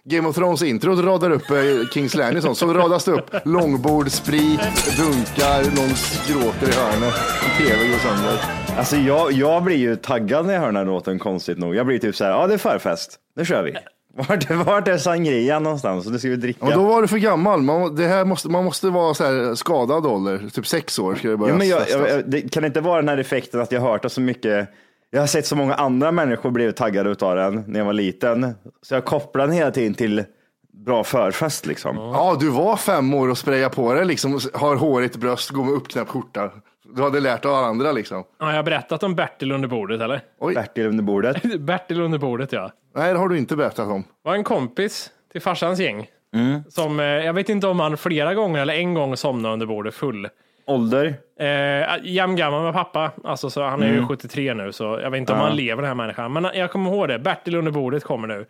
Game 0.05 0.29
of 0.29 0.35
Thrones 0.35 0.63
intro 0.63 1.03
radar 1.03 1.31
upp 1.31 1.51
eh, 1.51 1.89
Kings 1.93 2.15
Landing. 2.15 2.55
Så 2.55 2.75
radas 2.75 3.05
det 3.05 3.13
upp 3.13 3.31
långbord, 3.45 4.11
sprit, 4.11 4.61
dunkar, 4.99 5.77
någon 5.77 5.95
gråter 6.29 6.69
i 6.69 6.75
hörnet. 6.75 7.15
Tv 7.59 7.89
går 7.89 7.99
sönder. 7.99 8.41
Alltså 8.79 8.97
jag, 8.97 9.33
jag 9.33 9.63
blir 9.63 9.77
ju 9.77 9.97
taggad 9.97 10.47
när 10.47 10.53
jag 10.53 10.61
hör 10.61 10.67
den 10.67 10.77
här 10.77 10.85
låten 10.85 11.19
konstigt 11.19 11.59
nog. 11.59 11.75
Jag 11.75 11.87
blir 11.87 11.99
typ 11.99 12.17
så 12.17 12.25
här, 12.25 12.31
ja 12.31 12.47
det 12.47 12.55
är 12.55 12.59
förfest, 12.59 13.17
nu 13.37 13.45
kör 13.45 13.63
vi. 13.63 13.75
Vart, 14.17 14.51
vart 14.51 14.89
är 14.89 14.99
sangrian 14.99 15.63
någonstans? 15.63 16.07
Nu 16.07 16.19
ska 16.19 16.29
vi 16.29 16.37
dricka. 16.37 16.67
Och 16.67 16.73
då 16.73 16.83
var 16.83 17.03
du 17.03 17.09
för 17.09 17.19
gammal. 17.19 17.63
Man, 17.63 17.95
det 17.97 18.07
här 18.07 18.25
måste, 18.25 18.49
man 18.49 18.65
måste 18.65 18.89
vara 18.89 19.15
så 19.15 19.25
här 19.25 19.55
skadad 19.55 20.07
ålder. 20.07 20.49
Typ 20.55 20.67
sex 20.67 20.99
år 20.99 21.15
ska 21.15 21.29
det 21.29 21.37
börja 21.37 21.53
Ja, 21.53 21.59
men 21.59 21.69
jag, 21.69 21.91
jag, 21.91 22.31
det 22.31 22.41
kan 22.53 22.65
inte 22.65 22.81
vara 22.81 22.97
den 22.97 23.09
här 23.09 23.19
effekten 23.19 23.61
att 23.61 23.73
jag 23.73 23.81
har 23.81 23.91
hört 23.91 24.03
det 24.03 24.11
så 24.11 24.21
mycket. 24.21 24.69
Jag 25.15 25.21
har 25.21 25.27
sett 25.27 25.47
så 25.47 25.57
många 25.57 25.75
andra 25.75 26.13
människor 26.13 26.51
bli 26.51 26.73
taggade 26.73 27.11
utav 27.11 27.37
den 27.37 27.65
när 27.67 27.81
jag 27.81 27.87
var 27.87 27.93
liten. 27.93 28.55
Så 28.83 28.95
jag 28.95 29.05
kopplar 29.05 29.47
den 29.47 29.57
hela 29.57 29.71
tiden 29.71 29.95
till 29.95 30.25
bra 30.73 31.05
förfest 31.05 31.67
liksom. 31.67 31.97
Ja, 31.97 32.37
du 32.41 32.49
var 32.49 32.77
fem 32.77 33.15
år 33.15 33.29
och 33.29 33.39
sprayade 33.39 33.75
på 33.75 33.95
det 33.95 34.05
liksom. 34.05 34.41
Har 34.55 34.77
hårigt 34.77 35.17
bröst, 35.17 35.51
går 35.51 35.65
med 35.65 35.75
uppknäppt 35.75 36.11
skjorta. 36.11 36.51
Du 36.85 37.03
hade 37.03 37.21
lärt 37.21 37.45
av 37.45 37.55
andra 37.55 37.93
liksom. 37.93 38.25
Ja, 38.39 38.49
jag 38.49 38.57
har 38.57 38.63
berättat 38.63 39.03
om 39.03 39.15
Bertil 39.15 39.53
under 39.53 39.69
bordet, 39.69 40.01
eller? 40.01 40.21
Oj, 40.41 40.55
Bertil 40.55 40.87
under 40.87 41.05
bordet. 41.05 41.43
Bertil 41.61 42.01
under 42.01 42.19
bordet, 42.19 42.53
ja. 42.53 42.71
nej 42.95 43.13
det 43.13 43.19
har 43.19 43.29
du 43.29 43.39
inte 43.39 43.57
berättat 43.57 43.89
om. 43.89 44.05
var 44.23 44.35
en 44.35 44.45
kompis 44.45 45.11
till 45.33 45.43
farsans 45.43 45.79
gäng. 45.79 46.07
Mm. 46.35 46.63
Som, 46.69 47.01
eh, 47.01 47.07
jag 47.07 47.33
vet 47.33 47.49
inte 47.49 47.67
om 47.67 47.81
han 47.81 47.97
flera 47.97 48.35
gånger 48.35 48.63
eller 48.63 48.75
en 48.75 48.95
gång 48.95 49.17
somnade 49.17 49.53
under 49.53 49.67
bordet 49.67 49.95
full. 49.95 50.29
Ålder? 50.67 51.15
Eh, 51.41 51.97
jämngammal 52.03 52.63
med 52.63 52.73
pappa, 52.73 53.11
alltså, 53.25 53.51
så 53.51 53.63
han 53.63 53.83
är 53.83 53.87
Mm. 53.87 54.01
ju 54.01 54.07
73 54.07 54.55
nu, 54.55 54.73
så 54.73 54.85
jag 55.03 55.11
vet 55.11 55.19
inte 55.19 55.33
om 55.33 55.39
han 55.39 55.57
lever 55.57 55.83
den 55.83 55.89
här 55.89 55.95
människan. 55.95 56.33
Men 56.33 56.47
jag 56.55 56.71
kommer 56.71 56.91
ihåg 56.91 57.09
det, 57.09 57.19
Bertil 57.19 57.55
under 57.55 57.73
bordet 57.73 58.05
kommer 58.05 58.29
nu. 58.29 58.47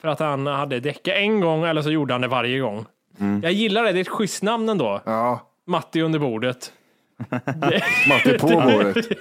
För 0.00 0.08
att 0.08 0.18
han 0.20 0.46
hade 0.46 0.80
däcka 0.80 1.14
en 1.16 1.40
gång, 1.40 1.64
eller 1.64 1.82
så 1.82 1.90
gjorde 1.90 2.14
han 2.14 2.20
det 2.20 2.28
varje 2.28 2.58
gång. 2.58 2.86
Mm. 3.20 3.40
Jag 3.42 3.52
gillar 3.52 3.84
det, 3.84 3.92
det 3.92 3.98
är 3.98 4.00
ett 4.00 4.08
schysst 4.08 4.42
namn 4.42 4.68
ändå. 4.68 5.00
Ja, 5.04 5.40
Matti 5.66 6.00
under 6.02 6.18
bordet. 6.18 6.72
Matte 8.08 8.38
på 8.38 8.46
bordet. 8.48 8.96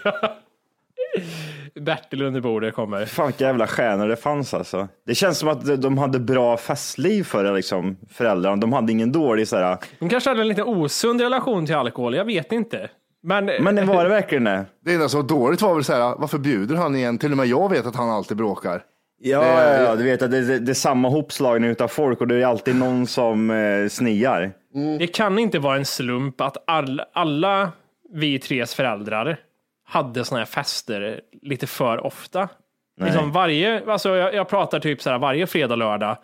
Bertil 1.81 2.21
under 2.21 2.41
bordet 2.41 2.73
kommer. 2.73 3.05
Fan 3.05 3.25
vilka 3.27 3.45
jävla 3.45 3.67
stjärnor 3.67 4.07
det 4.07 4.15
fanns 4.15 4.53
alltså. 4.53 4.87
Det 5.05 5.15
känns 5.15 5.37
som 5.37 5.49
att 5.49 5.81
de 5.81 5.97
hade 5.97 6.19
bra 6.19 6.57
festliv 6.57 7.23
för 7.23 7.55
liksom, 7.55 7.97
föräldrarna. 8.11 8.55
De 8.55 8.73
hade 8.73 8.91
ingen 8.91 9.11
dålig 9.11 9.47
sådär. 9.47 9.77
De 9.99 10.09
kanske 10.09 10.29
hade 10.29 10.41
en 10.41 10.47
lite 10.47 10.63
osund 10.63 11.21
relation 11.21 11.65
till 11.65 11.75
alkohol, 11.75 12.15
jag 12.15 12.25
vet 12.25 12.51
inte. 12.51 12.89
Men, 13.23 13.45
Men 13.45 13.87
var 13.87 14.03
det 14.03 14.09
verkligen 14.09 14.43
det? 14.43 14.65
Det 14.85 14.93
enda 14.93 15.09
som 15.09 15.21
var 15.21 15.27
dåligt 15.27 15.61
var 15.61 15.73
väl 15.75 15.83
så 15.83 15.93
här, 15.93 16.15
varför 16.17 16.37
bjuder 16.37 16.75
han 16.75 16.95
igen? 16.95 17.17
Till 17.17 17.31
och 17.31 17.37
med 17.37 17.45
jag 17.47 17.69
vet 17.71 17.85
att 17.85 17.95
han 17.95 18.09
alltid 18.09 18.37
bråkar. 18.37 18.81
Ja, 19.21 19.39
Det- 19.41 19.47
ja, 19.47 19.81
ja, 19.83 19.95
du 19.95 20.03
vet 20.03 20.21
att 20.21 20.31
det, 20.31 20.41
det, 20.41 20.59
det 20.59 20.71
är 20.71 20.73
samma 20.73 21.09
hopslagning 21.09 21.69
utav 21.69 21.87
folk 21.87 22.21
och 22.21 22.27
det 22.27 22.35
är 22.35 22.45
alltid 22.45 22.75
någon 22.75 23.07
som 23.07 23.51
eh, 23.51 23.87
sniar. 23.89 24.51
Det 24.99 25.07
kan 25.07 25.39
inte 25.39 25.59
vara 25.59 25.75
en 25.77 25.85
slump 25.85 26.41
att 26.41 26.57
all, 26.67 27.01
alla 27.13 27.71
vi 28.13 28.39
tres 28.39 28.75
föräldrar 28.75 29.37
hade 29.85 30.25
såna 30.25 30.39
här 30.39 30.45
fester 30.45 31.21
lite 31.41 31.67
för 31.67 32.05
ofta. 32.05 32.49
Liksom 33.01 33.31
varje, 33.31 33.91
alltså 33.91 34.15
jag, 34.15 34.33
jag 34.33 34.49
pratar 34.49 34.79
typ 34.79 35.01
så 35.01 35.09
här 35.09 35.17
varje 35.17 35.47
fredag, 35.47 35.75
lördag. 35.75 36.17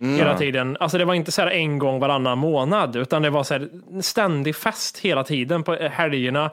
Hela 0.00 0.38
tiden. 0.38 0.76
Alltså 0.80 0.98
det 0.98 1.04
var 1.04 1.14
inte 1.14 1.32
så 1.32 1.42
här 1.42 1.50
en 1.50 1.78
gång 1.78 2.00
varannan 2.00 2.38
månad, 2.38 2.96
utan 2.96 3.22
det 3.22 3.30
var 3.30 3.42
så 3.42 3.54
här 3.54 3.68
ständig 4.02 4.56
fest 4.56 4.98
hela 4.98 5.24
tiden 5.24 5.62
på 5.62 5.74
helgerna. 5.74 6.50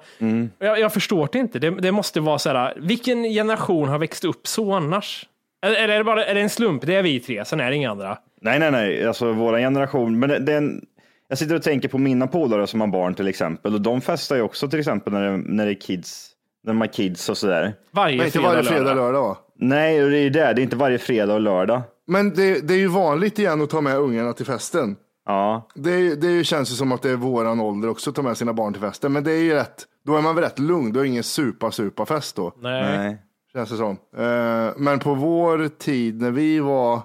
Jag, 0.60 0.79
jag 0.79 0.93
förstår 0.93 1.29
det 1.31 1.39
inte. 1.39 1.60
Det, 1.60 1.69
det 1.69 1.91
måste 1.91 2.19
vara 2.19 2.39
så 2.39 2.50
här, 2.50 2.74
vilken 2.77 3.24
generation 3.24 3.89
har 3.89 4.00
växt 4.00 4.25
upp 4.25 4.48
så 4.48 4.74
annars? 4.74 5.25
Eller 5.65 5.75
eller 5.75 5.93
är 5.93 5.98
det 5.98 6.03
bara 6.03 6.25
är 6.25 6.36
det 6.36 6.41
en 6.41 6.50
slump? 6.50 6.86
Det 6.86 6.95
är 6.95 7.03
vi 7.03 7.19
tre, 7.19 7.45
sen 7.45 7.60
är 7.60 7.69
det 7.69 7.75
inga 7.75 7.91
andra. 7.91 8.17
Nej, 8.41 8.60
nej, 8.60 8.72
nej, 8.72 9.07
alltså 9.07 9.31
våra 9.31 9.57
generation. 9.57 10.19
Men 10.19 10.29
det, 10.29 10.39
det 10.39 10.53
är 10.53 10.57
en, 10.57 10.86
jag 11.27 11.38
sitter 11.38 11.55
och 11.55 11.63
tänker 11.63 11.89
på 11.89 11.98
mina 11.98 12.27
polare 12.27 12.67
som 12.67 12.81
har 12.81 12.88
barn 12.88 13.15
till 13.15 13.27
exempel 13.27 13.74
och 13.74 13.81
de 13.81 14.01
festar 14.01 14.36
ju 14.36 14.41
också 14.41 14.67
till 14.67 14.79
exempel 14.79 15.13
när 15.13 15.31
det, 15.31 15.38
när 15.38 15.65
det 15.65 15.72
är 15.72 15.81
kids, 15.81 16.31
när 16.65 16.74
har 16.74 16.88
kids 16.88 17.29
och 17.29 17.38
sådär. 17.38 17.74
Varje 17.91 18.17
Men 18.17 18.25
inte 18.25 18.38
fredag, 18.39 18.53
varje 18.53 18.63
fredag, 18.63 18.84
lördag. 18.84 18.95
lördag 19.03 19.22
va? 19.22 19.38
Nej, 19.60 20.00
det 20.00 20.17
är 20.17 20.22
ju 20.24 20.29
det. 20.29 20.53
Det 20.53 20.62
är 20.62 20.63
inte 20.63 20.75
varje 20.75 20.98
fredag 20.98 21.34
och 21.34 21.41
lördag. 21.41 21.81
Men 22.07 22.29
det, 22.34 22.67
det 22.67 22.74
är 22.74 22.77
ju 22.77 22.88
vanligt 22.88 23.39
igen 23.39 23.62
att 23.62 23.69
ta 23.69 23.81
med 23.81 23.98
ungarna 23.98 24.34
till 24.34 24.45
festen. 24.45 24.95
Ja, 25.25 25.67
Det, 25.75 25.91
är- 25.91 26.15
det 26.15 26.43
känns 26.43 26.72
ju 26.72 26.75
som 26.75 26.91
att 26.91 27.01
det 27.01 27.10
är 27.10 27.15
våran 27.15 27.60
ålder 27.60 27.89
också 27.89 28.10
att 28.10 28.15
ta 28.15 28.22
med 28.22 28.38
sina 28.38 28.53
barn 28.53 28.74
till 28.74 28.81
festen. 28.81 29.13
Men 29.13 29.24
det 29.24 29.31
är 29.31 29.41
ju 29.41 29.53
rätt, 29.53 29.84
då 30.05 30.15
är 30.17 30.22
man 30.22 30.36
väl 30.36 30.43
rätt 30.43 30.60
lugn. 30.60 30.93
Då 30.93 31.00
är 31.00 31.03
det 31.03 31.10
ingen 31.10 31.24
supa 31.24 31.72
supa 31.72 32.05
fest 32.05 32.36
då. 32.36 32.53
Nej. 32.62 32.98
nej. 32.98 33.17
Känns 33.53 33.69
det 33.69 33.77
som. 33.77 33.98
Eh, 34.17 34.74
men 34.77 35.00
på 35.00 35.13
vår 35.13 35.67
tid 35.67 36.22
när 36.22 36.31
vi 36.31 36.60
var, 36.60 37.00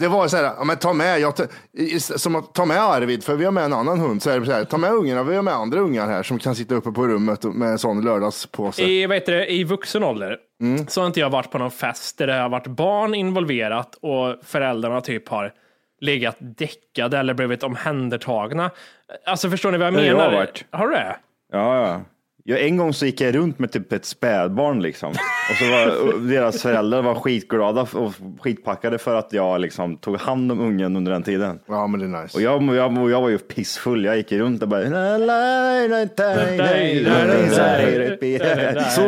det 0.00 0.08
var 0.08 0.28
så 0.28 0.36
här, 0.36 0.44
ja, 0.44 0.64
men 0.64 0.76
ta 0.76 0.92
med, 0.92 1.20
jag, 1.20 1.32
som 2.00 2.36
att 2.36 2.54
ta 2.54 2.64
med 2.64 2.82
Arvid, 2.82 3.24
för 3.24 3.34
vi 3.36 3.44
har 3.44 3.52
med 3.52 3.64
en 3.64 3.72
annan 3.72 4.00
hund. 4.00 4.22
Så 4.22 4.30
är 4.30 4.40
det 4.40 4.46
så 4.46 4.52
här, 4.52 4.64
ta 4.64 4.76
med 4.78 4.92
ungarna, 4.92 5.22
vi 5.22 5.34
har 5.36 5.42
med 5.42 5.54
andra 5.54 5.80
ungar 5.80 6.06
här 6.06 6.22
som 6.22 6.38
kan 6.38 6.54
sitta 6.54 6.74
uppe 6.74 6.92
på 6.92 7.06
rummet 7.06 7.44
med 7.44 7.68
en 7.68 7.78
sån 7.78 8.04
lördagspåse. 8.04 8.82
I, 8.82 9.06
vad 9.06 9.16
heter 9.16 9.32
det, 9.32 9.52
I 9.52 9.64
vuxen 9.64 10.04
ålder 10.04 10.36
Mm. 10.62 10.86
så 10.86 11.00
har 11.00 11.06
inte 11.06 11.20
jag 11.20 11.30
varit 11.30 11.50
på 11.50 11.58
någon 11.58 11.70
fest 11.70 12.18
där 12.18 12.26
det 12.26 12.32
har 12.34 12.48
varit 12.48 12.66
barn 12.66 13.14
involverat 13.14 13.94
och 14.02 14.36
föräldrarna 14.44 15.00
typ 15.00 15.28
har 15.28 15.52
legat 16.00 16.36
däckade 16.38 17.18
eller 17.18 17.34
blivit 17.34 17.62
omhändertagna. 17.62 18.70
Alltså 19.26 19.50
förstår 19.50 19.72
ni 19.72 19.78
vad 19.78 19.86
jag 19.86 19.94
Det 19.94 19.98
har 20.00 20.06
jag 20.06 20.16
menar? 20.16 20.32
varit. 20.32 20.64
Har 20.70 20.86
du 20.88 20.94
det? 20.94 21.16
Ja, 21.52 21.88
ja. 21.88 22.00
Ja, 22.44 22.56
en 22.56 22.76
gång 22.76 22.94
så 22.94 23.06
gick 23.06 23.20
jag 23.20 23.34
runt 23.34 23.58
med 23.58 23.72
typ 23.72 23.92
ett 23.92 24.04
spädbarn 24.04 24.82
liksom. 24.82 25.10
Och 25.10 25.56
så 25.58 25.70
var 25.70 26.14
och 26.14 26.20
deras 26.20 26.62
föräldrar 26.62 27.02
var 27.02 27.14
skitglada 27.14 27.86
och 27.92 28.12
skitpackade 28.40 28.98
för 28.98 29.14
att 29.14 29.32
jag 29.32 29.60
liksom 29.60 29.96
tog 29.96 30.16
hand 30.16 30.52
om 30.52 30.60
ungen 30.60 30.96
under 30.96 31.12
den 31.12 31.22
tiden. 31.22 31.58
Ja, 31.66 31.86
men 31.86 32.00
det 32.00 32.06
är 32.06 32.22
nice. 32.22 32.36
Och 32.36 32.42
jag, 32.42 32.76
jag, 32.76 33.10
jag 33.10 33.20
var 33.20 33.28
ju 33.28 33.38
pissfull. 33.38 34.04
Jag 34.04 34.16
gick 34.16 34.32
runt 34.32 34.62
och 34.62 34.68
bara... 34.68 34.82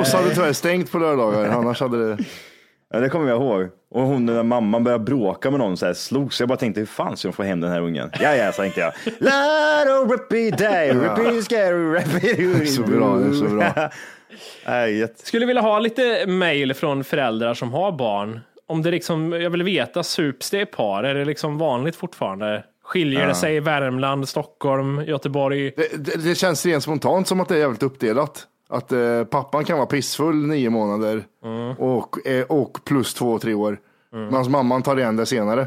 Så 0.03 0.17
hade 0.17 0.35
tyvärr 0.35 0.53
stängt 0.53 0.93
på 0.93 0.99
lördagar, 0.99 1.49
annars 1.49 1.81
hade 1.81 2.09
det... 2.09 2.25
Ja, 2.93 3.01
det 3.01 3.09
kommer 3.09 3.29
jag 3.29 3.43
ihåg. 3.43 3.69
Och 3.91 4.03
hon, 4.03 4.27
den 4.27 4.37
där 4.37 4.43
mamman 4.43 4.85
började 4.85 5.05
bråka 5.05 5.51
med 5.51 5.61
någon 5.61 5.77
så 5.77 5.87
här, 5.87 5.95
slogs. 5.95 6.41
Jag 6.41 6.49
bara 6.49 6.59
tänkte, 6.59 6.81
hur 6.81 6.87
fan 6.87 7.17
ska 7.17 7.29
hon 7.29 7.33
få 7.33 7.43
hem 7.43 7.61
den 7.61 7.71
här 7.71 7.81
ungen? 7.81 8.11
Ja, 8.21 8.35
ja, 8.37 8.53
tänkte 8.53 8.81
jag. 8.81 8.93
Lado, 9.19 10.13
rippy 10.13 10.51
day, 10.51 10.93
rippy 10.93 11.43
scary, 11.43 11.99
rippy 11.99 12.67
Så 12.67 12.83
bra, 12.83 13.17
det 13.17 13.27
är 13.29 13.33
så 13.33 13.45
bra. 13.45 13.91
Jätte- 14.89 15.27
Skulle 15.27 15.47
vilja 15.47 15.63
ha 15.63 15.79
lite 15.79 16.27
mail 16.27 16.75
från 16.75 17.05
föräldrar 17.05 17.55
som 17.55 17.73
har 17.73 17.93
barn. 17.93 18.41
Om 18.67 18.83
det 18.83 18.91
liksom, 18.91 19.33
jag 19.33 19.51
vill 19.51 19.63
veta, 19.63 20.03
sups 20.03 20.51
det 20.51 20.61
i 20.61 20.67
par? 20.67 21.05
Är 21.05 21.15
det 21.15 21.25
liksom 21.25 21.59
vanligt 21.59 21.97
fortfarande? 21.97 22.65
Skiljer 22.85 23.27
det 23.27 23.35
sig 23.35 23.57
i 23.57 23.61
Värmland, 23.61 24.29
Stockholm, 24.29 25.05
Göteborg? 25.07 25.73
Det, 25.77 26.05
det, 26.05 26.29
det 26.29 26.35
känns 26.35 26.67
rent 26.67 26.83
spontant 26.83 27.29
som 27.29 27.41
att 27.41 27.49
det 27.49 27.55
är 27.55 27.59
jävligt 27.59 27.83
uppdelat. 27.83 28.47
Att 28.73 28.93
eh, 28.93 29.25
pappan 29.25 29.65
kan 29.65 29.77
vara 29.79 29.87
pissfull 29.87 30.47
nio 30.47 30.71
månader 30.71 31.25
och, 31.79 32.27
eh, 32.27 32.45
och 32.47 32.85
plus 32.85 33.15
två, 33.15 33.39
tre 33.39 33.55
år. 33.55 33.79
Medan 34.13 34.51
mamman 34.51 34.83
tar 34.83 34.99
igen 34.99 35.17
det 35.17 35.27
senare. 35.27 35.67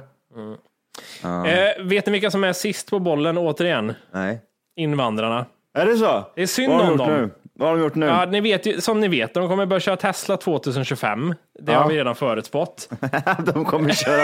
Eh, 1.24 1.85
vet 1.85 2.05
ni 2.05 2.12
vilka 2.12 2.31
som 2.31 2.43
är 2.43 2.53
sist 2.53 2.89
på 2.89 3.00
bollen 3.00 3.38
återigen? 3.38 3.93
Nej. 4.12 4.41
Invandrarna. 4.75 5.45
Är 5.74 5.85
det 5.85 5.97
så? 5.97 6.24
Det 6.35 6.41
är 6.41 6.47
synd 6.47 6.74
Vad 6.74 6.85
har 6.85 6.85
de 6.85 6.91
om 6.91 6.97
gjort 6.97 7.07
dem. 7.07 7.21
Nu? 7.21 7.29
Vad 7.53 7.69
har 7.69 7.75
de 7.75 7.83
gjort 7.83 7.95
nu? 7.95 8.05
Ja, 8.05 8.25
ni 8.25 8.41
vet 8.41 8.65
ju, 8.65 8.81
som 8.81 9.00
ni 9.00 9.07
vet, 9.07 9.33
de 9.33 9.47
kommer 9.47 9.65
börja 9.65 9.79
köra 9.79 9.97
Tesla 9.97 10.38
2025. 10.38 11.35
Det 11.59 11.74
har 11.74 11.89
vi 11.89 11.97
redan 11.97 12.15
förutspått. 12.15 12.89
de 13.53 13.65
kommer 13.65 13.91
köra... 13.91 14.21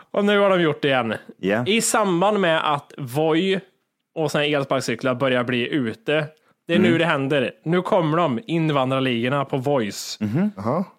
Och 0.10 0.24
nu 0.24 0.38
har 0.38 0.50
de 0.50 0.62
gjort 0.62 0.82
det 0.82 0.88
igen. 0.88 1.14
Ja. 1.36 1.66
I 1.66 1.80
samband 1.80 2.40
med 2.40 2.74
att 2.74 2.92
Voi 2.98 3.60
och 4.14 4.32
här 4.32 4.54
elsparkcyklar 4.54 5.14
börjar 5.14 5.44
bli 5.44 5.68
ute 5.68 6.26
Det 6.66 6.74
är 6.74 6.78
nu 6.78 6.98
det 6.98 7.04
händer. 7.04 7.52
Nu 7.64 7.82
kommer 7.82 8.16
de, 8.18 8.40
invandrarligorna 8.46 9.44
på 9.44 9.56
Voice. 9.56 10.18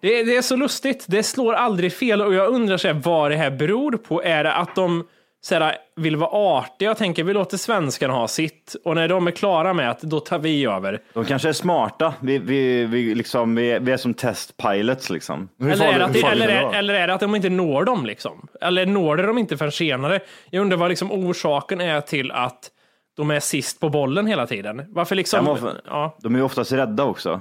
Det, 0.00 0.20
är- 0.20 0.24
det 0.26 0.36
är 0.36 0.42
så 0.42 0.56
lustigt. 0.56 1.04
Det 1.08 1.22
slår 1.22 1.52
aldrig 1.54 1.92
fel 1.92 2.22
och 2.22 2.34
jag 2.34 2.48
undrar 2.48 2.76
så 2.76 2.88
här, 2.88 2.94
vad 3.04 3.30
det 3.30 3.36
här 3.36 3.50
beror 3.50 3.92
på. 3.92 4.22
Är 4.22 4.44
det 4.44 4.52
att 4.52 4.74
de 4.74 5.06
så 5.40 5.54
här, 5.54 5.76
vill 5.96 6.16
vara 6.16 6.30
artiga 6.58 6.90
och 6.90 6.96
tänker 6.96 7.24
vi 7.24 7.32
låter 7.32 7.56
svenskarna 7.56 8.14
ha 8.14 8.28
sitt 8.28 8.76
och 8.84 8.94
när 8.94 9.08
de 9.08 9.26
är 9.26 9.30
klara 9.30 9.74
med 9.74 9.90
att 9.90 10.00
då 10.00 10.20
tar 10.20 10.38
vi 10.38 10.64
över. 10.64 11.00
De 11.14 11.24
kanske 11.24 11.48
är 11.48 11.52
smarta. 11.52 12.14
Vi, 12.20 12.38
vi, 12.38 12.84
vi, 12.84 13.14
liksom, 13.14 13.54
vi, 13.54 13.70
är, 13.70 13.80
vi 13.80 13.92
är 13.92 13.96
som 13.96 14.14
testpilots 14.14 15.10
liksom. 15.10 15.48
Hur 15.58 15.70
Eller 15.72 15.86
är, 15.86 15.98
det 15.98 16.12
det, 16.12 16.26
eller, 16.26 16.46
det 16.46 16.52
är, 16.52 16.72
eller 16.74 16.94
är 16.94 17.06
det 17.06 17.14
att 17.14 17.20
de 17.20 17.34
inte 17.34 17.48
når 17.50 17.84
dem 17.84 18.06
liksom? 18.06 18.48
Eller 18.60 18.86
når 18.86 19.16
det 19.16 19.22
de 19.22 19.38
inte 19.38 19.56
förrän 19.56 19.72
senare? 19.72 20.20
Jag 20.50 20.60
undrar 20.60 20.76
vad 20.76 20.88
liksom 20.88 21.12
orsaken 21.12 21.80
är 21.80 22.00
till 22.00 22.30
att 22.30 22.70
de 23.18 23.30
är 23.30 23.40
sist 23.40 23.80
på 23.80 23.88
bollen 23.88 24.26
hela 24.26 24.46
tiden. 24.46 24.82
Varför 24.88 25.14
liksom? 25.16 25.56
För- 25.56 25.80
Ja, 25.86 26.16
De 26.22 26.34
är 26.34 26.38
ju 26.38 26.44
oftast 26.44 26.72
rädda 26.72 27.04
också. 27.04 27.40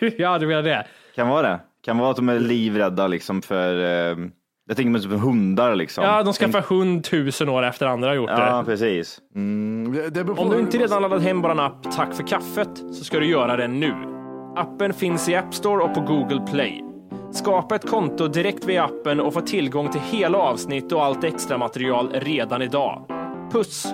ja, 0.18 0.38
du 0.38 0.46
menar 0.46 0.62
det. 0.62 0.86
Kan 1.16 1.28
vara 1.28 1.42
det. 1.48 1.60
Kan 1.84 1.98
vara 1.98 2.10
att 2.10 2.16
de 2.16 2.28
är 2.28 2.38
livrädda 2.40 3.06
liksom 3.06 3.42
för, 3.42 3.74
eh, 3.78 4.16
jag 4.68 4.76
tänker 4.76 4.90
mig 4.90 5.00
typ 5.02 5.10
hundar 5.10 5.74
liksom. 5.74 6.04
Ja, 6.04 6.22
de 6.22 6.32
skaffar 6.32 6.60
hund 6.60 7.04
tusen 7.04 7.48
år 7.48 7.62
efter 7.62 7.86
andra 7.86 8.08
har 8.08 8.14
gjort 8.14 8.30
Ja, 8.30 8.56
det. 8.58 8.64
precis. 8.64 9.18
Det- 9.92 10.10
det 10.10 10.24
beror 10.24 10.40
Om 10.40 10.50
du 10.50 10.58
inte 10.60 10.78
redan 10.78 11.02
laddat 11.02 11.22
hem 11.22 11.42
vår 11.42 11.60
app 11.60 11.92
Tack 11.96 12.14
för 12.14 12.26
kaffet 12.26 12.78
så 12.78 13.04
ska 13.04 13.18
du 13.20 13.26
göra 13.26 13.56
det 13.56 13.68
nu. 13.68 13.94
Appen 14.56 14.92
finns 14.92 15.28
i 15.28 15.34
App 15.36 15.54
Store 15.54 15.82
och 15.84 15.94
på 15.94 16.00
Google 16.00 16.40
Play. 16.52 16.84
Skapa 17.32 17.74
ett 17.74 17.90
konto 17.90 18.26
direkt 18.28 18.64
via 18.64 18.84
appen 18.84 19.20
och 19.20 19.34
få 19.34 19.40
tillgång 19.40 19.90
till 19.90 20.00
hela 20.00 20.38
avsnitt 20.38 20.92
och 20.92 21.04
allt 21.04 21.24
extra 21.24 21.58
material 21.58 22.10
redan 22.12 22.62
idag. 22.62 23.04
Puss! 23.52 23.86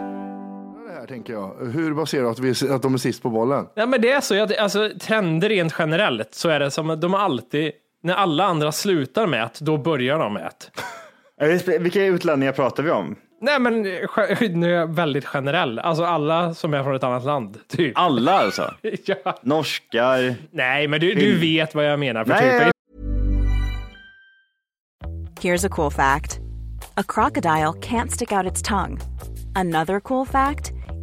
Här, 1.09 1.15
tänker 1.17 1.33
jag. 1.33 1.55
Hur 1.73 1.95
baserar 1.95 2.23
du 2.23 2.31
att, 2.31 2.39
vi, 2.39 2.71
att 2.71 2.83
de 2.83 2.95
är 2.95 2.99
sist 2.99 3.23
på 3.23 3.31
bollen? 3.31 3.67
Ja, 3.75 3.87
men 3.87 4.01
det 4.01 4.11
är 4.11 4.21
så. 4.21 4.35
Jag, 4.35 4.57
alltså, 4.57 4.91
trender 5.01 5.49
rent 5.49 5.75
generellt 5.79 6.35
så 6.35 6.49
är 6.49 6.61
det 6.61 6.71
som 6.71 6.91
att 6.91 7.01
de 7.01 7.15
alltid, 7.15 7.73
när 8.03 8.15
alla 8.15 8.45
andra 8.45 8.73
slutar 8.73 9.27
med 9.27 9.45
ett, 9.45 9.61
då 9.61 9.77
börjar 9.77 10.19
de 10.19 10.35
med 10.35 10.53
spe- 11.41 11.79
Vilka 11.79 12.05
utlänningar 12.05 12.53
pratar 12.53 12.83
vi 12.83 12.91
om? 12.91 13.17
Nej, 13.41 13.61
men 13.61 13.83
nu 13.83 14.67
är 14.67 14.79
jag 14.79 14.95
väldigt 14.95 15.25
generell. 15.25 15.79
Alltså 15.79 16.05
alla 16.05 16.55
som 16.55 16.75
är 16.75 16.83
från 16.83 16.95
ett 16.95 17.05
annat 17.05 17.25
land, 17.25 17.59
typ. 17.69 17.99
Alla 17.99 18.33
alltså? 18.33 18.75
Ja. 19.05 19.39
Norskar? 19.43 20.35
Nej, 20.51 20.89
men 20.89 21.01
du, 21.01 21.15
du 21.15 21.39
vet 21.39 21.75
vad 21.75 21.85
jag 21.91 21.99
menar 21.99 22.25
för 22.25 22.31
Nej, 22.31 22.65
typ. 22.65 22.73
Here's 25.41 25.67
a 25.67 25.69
cool 25.69 25.91
fact 25.91 26.41
a 26.97 27.03
crocodile 27.09 27.73
can't 27.81 28.11
stick 28.11 28.33
out 28.33 28.47
its 28.47 28.63
tongue. 28.63 28.99
Another 29.55 30.01
cool 30.01 30.27
fact 30.27 30.73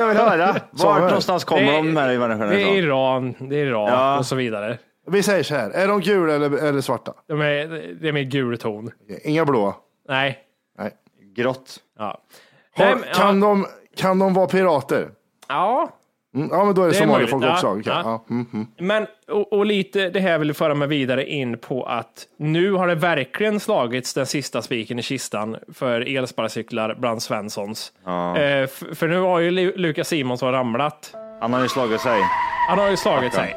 Jag 0.00 0.06
vill 0.08 0.16
höra. 0.16 0.56
Vart 0.70 1.00
någonstans 1.02 1.44
kommer 1.44 1.62
Det 1.62 1.68
är- 1.68 1.76
de 1.76 1.96
här 1.96 2.18
människorna 2.18 2.46
Det 2.50 2.54
är 2.54 2.58
ifrån? 2.60 2.76
Iran, 2.76 3.34
det 3.38 3.56
är 3.56 3.66
Irak 3.66 3.90
Ja. 3.92 4.18
och 4.18 4.26
så 4.26 4.36
vidare. 4.36 4.78
Vi 5.06 5.22
säger 5.22 5.42
så 5.42 5.54
här, 5.54 5.70
är 5.70 5.88
de 5.88 6.00
gula 6.00 6.34
eller, 6.34 6.64
eller 6.68 6.80
svarta? 6.80 7.12
De 7.28 7.40
är, 7.40 7.46
det 8.00 8.08
är 8.08 8.12
med 8.12 8.30
gul 8.30 8.58
ton. 8.58 8.90
Inga 9.24 9.44
blåa. 9.44 9.74
Nej. 10.08 10.38
Nej. 10.78 10.90
Grått. 11.36 11.76
Ja. 11.98 12.20
Har, 12.76 12.84
Nej, 12.84 12.94
men- 12.94 13.14
kan, 13.14 13.42
ja. 13.42 13.48
de, 13.48 13.66
kan 13.96 14.18
de 14.18 14.34
vara 14.34 14.46
pirater? 14.46 15.08
Ja, 15.48 15.88
Mm, 16.34 16.48
ja, 16.52 16.64
men 16.64 16.74
då 16.74 16.82
är 16.82 16.86
det, 16.86 16.92
Det 16.92 16.98
somaliafolk 16.98 17.42
möjligt, 17.42 17.54
också. 17.54 17.66
ja. 17.66 17.72
Okej, 17.72 17.92
Ja. 18.04 18.24
ja. 18.28 18.34
Mm, 18.34 18.46
mm. 18.52 18.66
men 18.78 19.06
och, 19.30 19.52
och 19.52 19.66
lite 19.66 20.10
det 20.10 20.20
här 20.20 20.38
vill 20.38 20.54
föra 20.54 20.74
mig 20.74 20.88
vidare 20.88 21.30
in 21.30 21.58
på 21.58 21.84
att 21.84 22.26
nu 22.38 22.72
har 22.72 22.86
det 22.88 22.94
verkligen 22.94 23.60
slagits 23.60 24.14
den 24.14 24.26
sista 24.26 24.62
spiken 24.62 24.98
i 24.98 25.02
kistan 25.02 25.56
för 25.74 26.16
elsparkcyklar 26.16 26.94
bland 26.98 27.22
Svenssons. 27.22 27.92
Eh, 28.06 28.66
för 28.94 29.08
nu 29.08 29.18
har 29.20 29.38
ju 29.40 29.50
Lu- 29.50 29.76
Lukas 29.76 30.08
Simonsson 30.08 30.52
ramlat. 30.52 31.14
Han 31.40 31.52
har 31.52 31.62
ju 31.62 31.68
slagit 31.68 32.00
sig. 32.00 32.20
Han 32.68 32.78
har 32.78 32.90
ju 32.90 32.96
slagit 32.96 33.34
sig. 33.34 33.56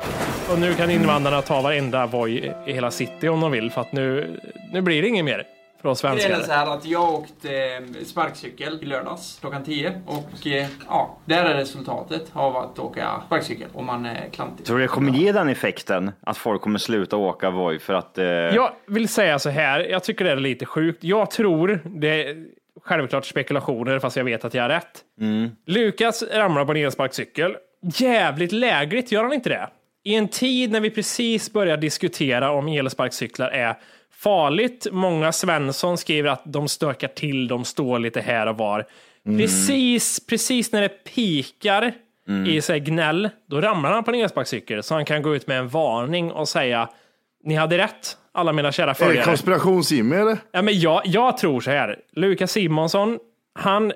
Och 0.52 0.60
nu 0.60 0.74
kan 0.74 0.92
invandrarna 0.92 1.42
ta 1.42 1.62
varenda 1.62 2.06
Voi 2.06 2.52
i 2.68 2.74
hela 2.74 2.92
city 2.92 3.28
om 3.30 3.40
de 3.42 3.52
vill 3.52 3.72
för 3.72 3.82
att 3.82 3.92
nu, 3.92 4.40
nu 4.74 4.82
blir 4.82 5.02
det 5.02 5.08
inget 5.08 5.26
mer 5.26 5.44
för 5.84 5.90
oss 5.90 6.02
Det 6.02 6.08
är 6.08 6.42
så 6.42 6.52
här 6.52 6.74
att 6.74 6.86
jag 6.86 7.14
åkte 7.14 7.56
eh, 7.56 8.04
sparkcykel 8.06 8.80
i 8.82 8.86
lördags 8.86 9.38
klockan 9.40 9.64
10 9.64 10.02
och 10.06 10.48
eh, 10.48 10.68
ja, 10.88 11.18
där 11.26 11.46
är 11.46 11.54
resultatet 11.54 12.32
av 12.34 12.58
att 12.58 12.80
åka 12.80 13.22
sparkcykel 13.26 13.68
om 13.74 13.86
man 13.86 14.06
är 14.06 14.30
klantig. 14.32 14.66
Tror 14.66 14.78
du 14.78 14.84
det 14.84 14.88
kommer 14.88 15.12
ge 15.12 15.32
den 15.32 15.50
effekten? 15.50 16.12
Att 16.22 16.38
folk 16.38 16.62
kommer 16.62 16.80
sluta 16.80 17.18
åka 17.18 17.50
Voi 17.50 17.80
för 17.80 17.94
att... 17.94 18.18
Eh, 18.18 18.26
Jag 18.26 18.72
vill 18.88 19.08
säga 19.10 19.40
så 19.40 19.50
här, 19.50 19.80
jag 19.80 20.04
tycker 20.04 20.26
det 20.26 20.32
är 20.32 20.36
lite 20.36 20.66
sjukt. 20.66 21.04
Jag 21.04 21.32
tror, 21.32 21.80
det 21.86 22.24
är 22.30 22.46
självklart 22.82 23.26
spekulationer 23.26 24.00
fast 24.00 24.18
jag 24.18 24.24
vet 24.24 24.46
att 24.46 24.54
jag 24.54 24.62
har 24.64 24.70
rätt. 24.70 25.02
Lukas 25.66 26.24
ramlar 26.34 26.66
på 26.66 26.72
en 26.72 26.78
elsparkcykel. 26.78 27.56
Jävligt 27.96 28.52
lägligt, 28.52 29.12
gör 29.12 29.24
han 29.24 29.34
inte 29.34 29.50
det? 29.50 29.70
I 30.06 30.16
en 30.16 30.28
tid 30.28 30.72
när 30.72 30.80
vi 30.80 30.90
precis 30.90 31.54
börjar 31.54 31.78
diskutera 31.78 32.52
om 32.52 32.68
elsparkcyklar 32.68 33.50
är 33.50 33.76
farligt. 34.24 34.88
Många 34.92 35.32
Svensson 35.32 35.98
skriver 35.98 36.30
att 36.30 36.42
de 36.46 36.68
stökar 36.68 37.08
till, 37.08 37.48
de 37.48 37.66
står 37.66 38.00
lite 38.00 38.22
här 38.22 38.48
och 38.48 38.58
var. 38.58 38.86
Precis, 39.26 40.26
precis 40.28 40.72
när 40.72 40.82
det 40.82 40.90
pikar 41.04 41.94
i 42.48 42.62
så 42.62 42.72
här 42.74 42.80
gnäll, 42.80 43.30
då 43.50 43.62
ramlar 43.62 43.92
han 43.92 44.04
på 44.04 44.12
en 44.12 44.20
elsparkcykel 44.20 44.84
så 44.84 44.94
han 44.94 45.06
kan 45.06 45.22
gå 45.22 45.36
ut 45.36 45.48
med 45.48 45.60
en 45.60 45.68
varning 45.70 46.32
och 46.32 46.48
säga 46.50 46.90
ni 47.44 47.56
hade 47.56 47.78
rätt, 47.78 48.18
alla 48.32 48.54
mina 48.54 48.72
kära 48.72 48.86
Är 48.86 48.88
det 48.88 48.96
följare. 48.96 49.26
konspirations-Jimmy 49.26 50.16
eller? 50.16 50.38
Ja, 50.52 50.62
men 50.62 50.80
jag, 50.80 51.02
jag 51.06 51.38
tror 51.38 51.62
så 51.62 51.72
här. 51.72 52.00
Lukas 52.12 52.52
Simonsson, 52.52 53.20
han, 53.60 53.94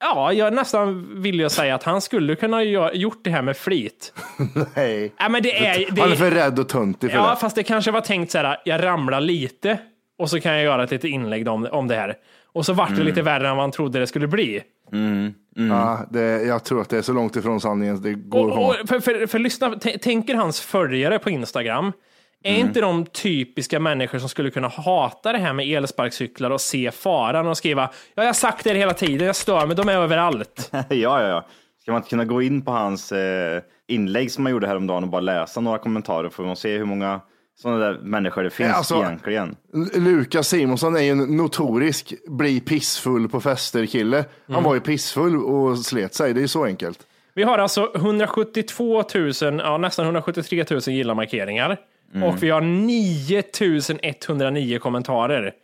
ja, 0.00 0.32
jag 0.32 0.52
nästan 0.54 1.08
vill 1.22 1.40
jag 1.40 1.52
säga 1.52 1.74
att 1.74 1.82
han 1.82 2.00
skulle 2.00 2.34
kunna 2.36 2.56
ha 2.56 2.92
gjort 2.92 3.18
det 3.24 3.30
här 3.30 3.42
med 3.42 3.56
flit. 3.56 4.12
Nej. 4.76 5.12
Ja, 5.18 5.28
men 5.28 5.42
det 5.42 5.66
är, 5.66 5.90
det 5.90 6.00
Han 6.00 6.12
är 6.12 6.16
för 6.16 6.30
rädd 6.30 6.58
och 6.58 6.68
töntig 6.68 7.10
för 7.10 7.18
ja, 7.18 7.30
det. 7.30 7.36
fast 7.36 7.56
det 7.56 7.62
kanske 7.62 7.90
var 7.90 8.00
tänkt 8.00 8.30
så 8.32 8.38
här, 8.38 8.56
jag 8.64 8.82
ramlar 8.82 9.20
lite 9.20 9.78
och 10.18 10.30
så 10.30 10.40
kan 10.40 10.52
jag 10.52 10.62
göra 10.62 10.84
ett 10.84 10.90
litet 10.90 11.10
inlägg 11.10 11.48
om, 11.48 11.68
om 11.72 11.88
det 11.88 11.94
här. 11.94 12.14
Och 12.52 12.66
så 12.66 12.72
vart 12.72 12.88
det 12.88 12.94
Mm. 12.94 13.06
lite 13.06 13.22
värre 13.22 13.48
än 13.48 13.56
vad 13.56 13.62
han 13.62 13.70
trodde 13.72 13.98
det 13.98 14.06
skulle 14.06 14.26
bli. 14.26 14.62
Ja, 15.54 16.06
det, 16.10 16.42
jag 16.42 16.64
tror 16.64 16.80
att 16.80 16.88
det 16.88 16.98
är 16.98 17.02
så 17.02 17.12
långt 17.12 17.36
ifrån 17.36 17.60
sanningen 17.60 18.02
det 18.02 18.14
går 18.14 18.50
Och, 18.50 18.68
och, 18.68 18.74
för, 18.88 19.00
för, 19.00 19.26
för 19.26 19.38
lyssna, 19.38 19.70
tänker 20.02 20.34
hans 20.34 20.60
följare 20.60 21.18
på 21.18 21.30
Instagram, 21.30 21.92
är 22.44 22.54
Mm. 22.54 22.66
inte 22.66 22.80
de 22.80 23.06
typiska 23.06 23.80
människor 23.80 24.18
som 24.18 24.28
skulle 24.28 24.50
kunna 24.50 24.68
hata 24.68 25.32
det 25.32 25.38
här 25.38 25.52
med 25.52 25.66
elsparkcyklar 25.66 26.50
och 26.50 26.60
se 26.60 26.90
faran 26.90 27.46
och 27.46 27.56
skriva 27.56 27.82
ja, 28.14 28.22
jag 28.22 28.28
har 28.28 28.32
sagt 28.32 28.64
det 28.64 28.74
hela 28.74 28.94
tiden, 28.94 29.26
jag 29.26 29.36
stör 29.36 29.66
mig, 29.66 29.76
de 29.76 29.88
är 29.88 29.92
överallt. 29.96 30.68
ja, 30.72 30.84
ja, 30.88 31.22
ja. 31.28 31.46
Ska 31.82 31.92
man 31.92 31.98
inte 31.98 32.10
kunna 32.10 32.24
gå 32.24 32.42
in 32.42 32.62
på 32.62 32.70
hans 32.72 33.12
eh, 33.12 33.62
inlägg 33.88 34.32
som 34.32 34.44
han 34.46 34.52
gjorde 34.52 34.66
häromdagen 34.66 35.02
och 35.04 35.10
bara 35.10 35.20
läsa 35.20 35.60
några 35.60 35.78
kommentarer 35.78 36.28
för 36.28 36.52
att 36.52 36.58
se 36.58 36.78
hur 36.78 36.84
många 36.84 37.20
sådana 37.62 37.78
där 37.78 37.98
människor 38.02 38.42
det 38.42 38.50
finns 38.50 38.74
alltså- 38.74 38.96
egentligen? 38.96 39.56
Lukas 39.94 40.48
Simonsson 40.48 40.96
är 40.96 41.00
ju 41.00 41.10
en 41.10 41.36
notorisk 41.36 42.14
bli 42.28 42.60
pissfull 42.60 43.28
på 43.28 43.40
fester 43.40 43.86
kille. 43.86 44.16
Mm. 44.18 44.28
Han 44.48 44.62
var 44.62 44.74
ju 44.74 44.80
pissfull 44.80 45.44
och 45.44 45.78
slet 45.78 46.14
sig, 46.14 46.34
det 46.34 46.40
är 46.40 46.42
ju 46.42 46.48
så 46.48 46.64
enkelt. 46.64 46.98
Vi 47.34 47.42
har 47.42 47.58
alltså 47.58 47.92
172 47.94 49.04
000, 49.14 49.32
ja, 49.42 49.78
nästan 49.78 50.04
173 50.04 50.64
000 50.70 50.80
gilla-markeringar 50.80 51.76
och 52.14 52.42
vi 52.42 52.50
har 52.50 52.60
9 52.60 53.42
109 54.02 54.78
kommentarer. 54.78 55.54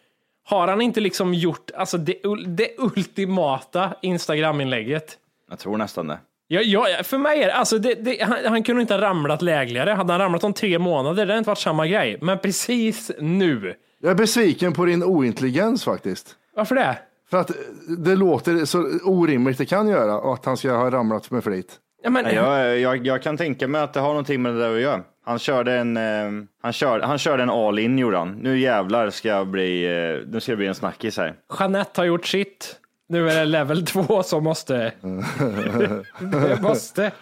Har 0.44 0.68
han 0.68 0.80
inte 0.80 1.00
liksom 1.00 1.35
gjort 1.35 1.70
alltså 1.74 1.98
det, 1.98 2.16
det 2.46 2.68
ultimata 2.78 3.94
Instagram-inlägget? 4.02 5.18
Jag 5.50 5.59
tror 5.59 5.76
nästan 5.76 6.06
det. 6.06 6.18
Ja, 6.48 6.61
ja, 6.61 7.02
för 7.02 7.18
mig 7.18 7.42
är 7.42 7.46
det, 7.46 7.54
alltså 7.54 7.78
det, 7.78 7.94
det, 7.94 8.22
han, 8.22 8.38
han 8.44 8.62
kunde 8.62 8.82
inte 8.82 8.94
ha 8.94 9.00
ramlat 9.00 9.42
lägligare. 9.42 9.90
Hade 9.90 10.12
han 10.12 10.20
ramlat 10.20 10.44
om 10.44 10.52
tre 10.52 10.78
månader, 10.78 11.26
det 11.26 11.32
hade 11.32 11.38
inte 11.38 11.50
varit 11.50 11.59
samma 11.59 11.87
grej. 11.87 12.18
Men 12.20 12.38
precis 12.38 13.11
nu. 13.20 13.74
Jag 14.00 14.11
är 14.11 14.14
besviken 14.14 14.72
på 14.72 14.85
din 14.85 15.02
ointelligens 15.02 15.85
faktiskt. 15.85 16.35
Varför 16.56 16.74
det? 16.74 16.98
För 17.30 17.37
att 17.37 17.50
det 17.98 18.16
låter 18.16 18.64
så 18.64 18.78
orimligt 19.04 19.59
det 19.59 19.66
kan 19.66 19.88
göra 19.88 20.18
och 20.18 20.35
att 20.35 20.44
han 20.44 20.56
ska 20.56 20.72
ha 20.72 20.90
ramlat 20.90 21.30
med 21.30 21.44
flit. 21.44 21.78
Ja, 22.02 22.11
men, 22.11 22.35
Jag, 22.35 22.78
jag, 22.78 23.06
jag 23.06 23.22
kan 23.22 23.37
tänka 23.37 23.68
mig 23.68 23.80
att 23.80 23.92
det 23.92 24.00
har 24.00 24.09
någonting 24.09 24.42
med 24.42 24.54
det 24.54 24.59
där 24.59 24.74
att 24.74 24.80
göra. 24.80 25.02
Han 25.26 25.38
körde 25.38 25.72
en, 25.72 25.96
eh, 25.96 26.44
han 26.62 26.72
körde, 26.72 27.06
han 27.06 27.18
körde 27.18 27.42
en 27.42 27.50
all 27.50 27.78
in 27.78 27.98
gjorde 27.98 28.16
han. 28.16 28.32
Nu 28.32 28.58
jävlar 28.58 29.10
ska 29.10 29.28
jag 29.28 29.46
bli, 29.46 29.84
eh, 29.84 30.28
nu 30.32 30.40
ska 30.40 30.52
det 30.52 30.56
bli 30.56 30.66
en 30.66 30.74
snackis 30.74 31.18
här. 31.18 31.34
Jeanette 31.58 32.00
har 32.00 32.06
gjort 32.06 32.26
sitt. 32.26 32.80
Nu 33.08 33.30
är 33.30 33.34
det 33.34 33.44
level 33.44 33.86
2 33.86 34.22
som 34.22 34.44
måste... 34.44 34.92
det 36.20 36.62
måste. 36.62 37.12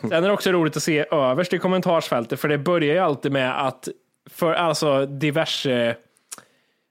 Sen 0.00 0.12
är 0.12 0.22
det 0.22 0.32
också 0.32 0.52
roligt 0.52 0.76
att 0.76 0.82
se 0.82 1.06
överst 1.10 1.52
i 1.52 1.58
kommentarsfältet, 1.58 2.40
för 2.40 2.48
det 2.48 2.58
börjar 2.58 2.94
ju 2.94 3.00
alltid 3.00 3.32
med 3.32 3.66
att 3.66 3.88
för 4.30 4.54
alltså 4.54 5.06
diverse, 5.06 5.96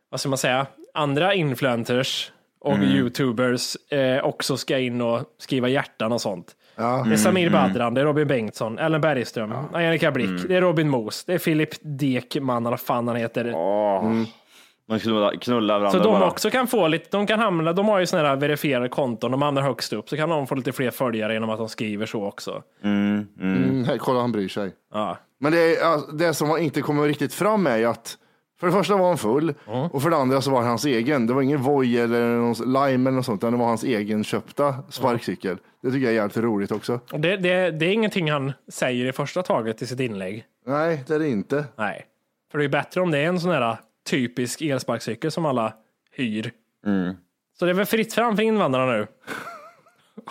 vad 0.10 0.19
ska 0.19 0.30
man 0.30 0.38
säga, 0.38 0.67
andra 0.93 1.34
influencers 1.34 2.32
och 2.60 2.78
youtubers 2.78 3.76
eh, 3.91 4.26
också 4.26 4.58
ska 4.58 4.80
in 4.80 5.02
och 5.02 5.23
skriva 5.38 5.69
hjärtan 5.69 6.12
och 6.12 6.21
sånt. 6.21 6.56
Det 6.78 6.84
är 7.13 7.18
Samir 7.18 7.50
Badran, 7.50 7.94
det 7.94 8.02
är 8.02 8.06
Robin 8.06 8.28
Bengtsson, 8.28 8.80
Ellen 8.80 9.02
Bergström, 9.02 9.54
Angelica 9.74 10.12
Blick, 10.12 10.48
det 10.48 10.56
är 10.56 10.62
Robin 10.62 10.90
Moos, 10.90 11.26
det 11.26 11.34
är 11.34 11.38
Filip 11.38 11.70
Dekman, 11.82 12.63
eller 12.63 12.70
vad 12.70 12.80
fan 12.80 13.08
han 13.08 13.18
heter. 13.18 13.44
De 14.90 15.00
knulla, 15.00 15.32
knulla 15.32 15.80
varandra 15.80 16.00
Så 16.00 16.06
de 16.06 16.20
bara. 16.20 16.28
också 16.30 16.50
kan 16.50 16.68
få 16.68 16.88
lite, 16.88 17.08
de 17.12 17.28
kan 17.28 17.40
hamna, 17.40 17.74
de 17.74 17.88
har 17.88 18.00
ju 18.00 18.06
sådana 18.06 18.30
här 18.30 18.36
verifierade 18.36 18.90
konton, 18.90 19.32
de 19.32 19.42
hamnar 19.42 19.62
högst 19.62 19.94
upp, 19.94 20.10
så 20.10 20.18
kan 20.18 20.30
de 20.30 20.48
få 20.48 20.56
lite 20.56 20.72
fler 20.72 20.92
följare 20.92 21.34
genom 21.34 21.50
att 21.50 21.58
de 21.58 21.70
skriver 21.70 22.06
så 22.06 22.24
också. 22.26 22.63
Mm, 22.84 23.28
här, 23.88 23.98
kolla, 23.98 24.20
han 24.20 24.32
bryr 24.32 24.48
sig. 24.48 24.72
Ja. 24.94 25.18
Men 25.40 25.52
det, 25.52 25.76
är, 25.76 26.18
det 26.18 26.34
som 26.34 26.58
inte 26.58 26.82
kommer 26.82 27.08
riktigt 27.08 27.34
fram 27.34 27.68
är 27.68 27.78
ju 27.78 27.86
att 27.86 28.18
för 28.60 28.67
det 28.67 28.74
första 28.74 28.98
var 28.98 29.08
han 29.08 29.17
full 29.17 29.54
och 29.91 30.02
för 30.02 30.10
det 30.10 30.15
andra 30.15 30.41
så 30.41 30.52
var 30.52 30.62
det 30.62 30.67
hans 30.67 30.86
egen. 30.86 31.28
Det 31.28 31.34
var 31.34 31.41
ingen 31.41 31.62
Voi 31.62 31.98
eller 31.98 32.36
någon 32.36 32.54
Lime 32.54 33.10
eller 33.10 33.12
något 33.12 33.26
sånt, 33.26 33.43
utan 33.43 33.54
det 33.54 33.60
var 33.60 33.65
hans 33.65 33.84
egen 33.84 34.24
köpta 34.24 34.76
sparkcykel. 34.89 35.58
Det 35.82 35.91
tycker 35.91 36.06
jag 36.06 36.12
är 36.12 36.15
jävligt 36.15 36.38
roligt 36.38 36.72
också. 36.72 37.00
Och 37.12 37.20
det, 37.20 37.38
det, 37.38 37.72
det 37.72 37.86
är 37.86 37.91
ingenting 37.91 38.32
han 38.32 38.54
säger 38.72 39.06
i 39.06 39.12
första 39.12 39.43
taget 39.43 39.82
i 39.82 39.88
sitt 39.88 40.00
inlägg. 40.00 40.46
Nej, 40.65 41.04
det 41.08 41.15
är 41.15 41.20
det 41.20 41.30
inte. 41.30 41.65
Nej. 41.76 42.06
För 42.52 42.58
det 42.58 42.63
är 42.65 42.70
bättre 42.70 43.02
om 43.02 43.12
det 43.12 43.17
är 43.17 43.28
en 43.28 43.39
sån 43.39 43.52
här 43.52 43.78
typisk 44.10 44.62
elsparkcykel 44.62 45.32
som 45.32 45.46
alla 45.46 45.74
hyr. 46.12 46.52
Så 47.60 47.65
det 47.65 47.72
är 47.72 47.74
väl 47.74 47.86
fritt 47.86 48.13
fram 48.13 48.36
för 48.36 48.43
invandrarna 48.43 48.91
nu. 48.91 49.08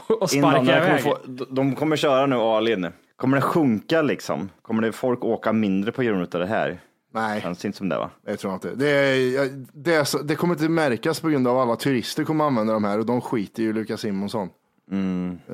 och 0.21 0.31
sparka 0.31 0.37
Invandrare 0.37 0.81
kommer 0.81 0.99
iväg. 0.99 1.03
få, 1.03 1.45
de 1.51 1.75
kommer 1.75 1.97
köra 1.97 2.27
nu 2.27 2.37
all 2.37 2.69
in. 2.69 2.89
Kommer 3.17 3.37
det 3.37 3.43
sjunka 3.43 4.03
liksom? 4.03 4.51
Kommer 4.62 4.83
det 4.83 4.93
folk 4.93 5.25
åka 5.25 5.53
mindre 5.53 5.93
på 5.93 6.03
grund 6.03 6.35
av 6.35 6.41
det 6.41 6.47
här? 6.47 6.79
Nej, 7.17 7.41
Känns 7.41 7.65
inte 7.65 7.79
som 7.79 7.89
det 7.89 7.99
va? 7.99 8.11
det 8.27 8.37
tror 8.37 8.53
jag 8.53 8.57
inte. 8.57 8.75
Det, 8.75 8.89
är, 8.91 9.49
det, 9.73 9.95
är 9.95 10.05
så, 10.05 10.19
det 10.19 10.35
kommer 10.35 10.55
inte 10.55 10.69
märkas 10.69 11.21
på 11.21 11.29
grund 11.29 11.49
av 11.49 11.59
alla 11.59 11.77
turister 11.77 12.25
kommer 12.25 12.45
använda 12.45 12.73
de 12.73 12.85
här 12.85 12.99
och 12.99 13.07
de 13.07 13.21
skiter 13.21 13.63
ju 13.63 13.71
i 13.71 13.73
Lukas 13.73 14.01
Simonsson. 14.01 14.49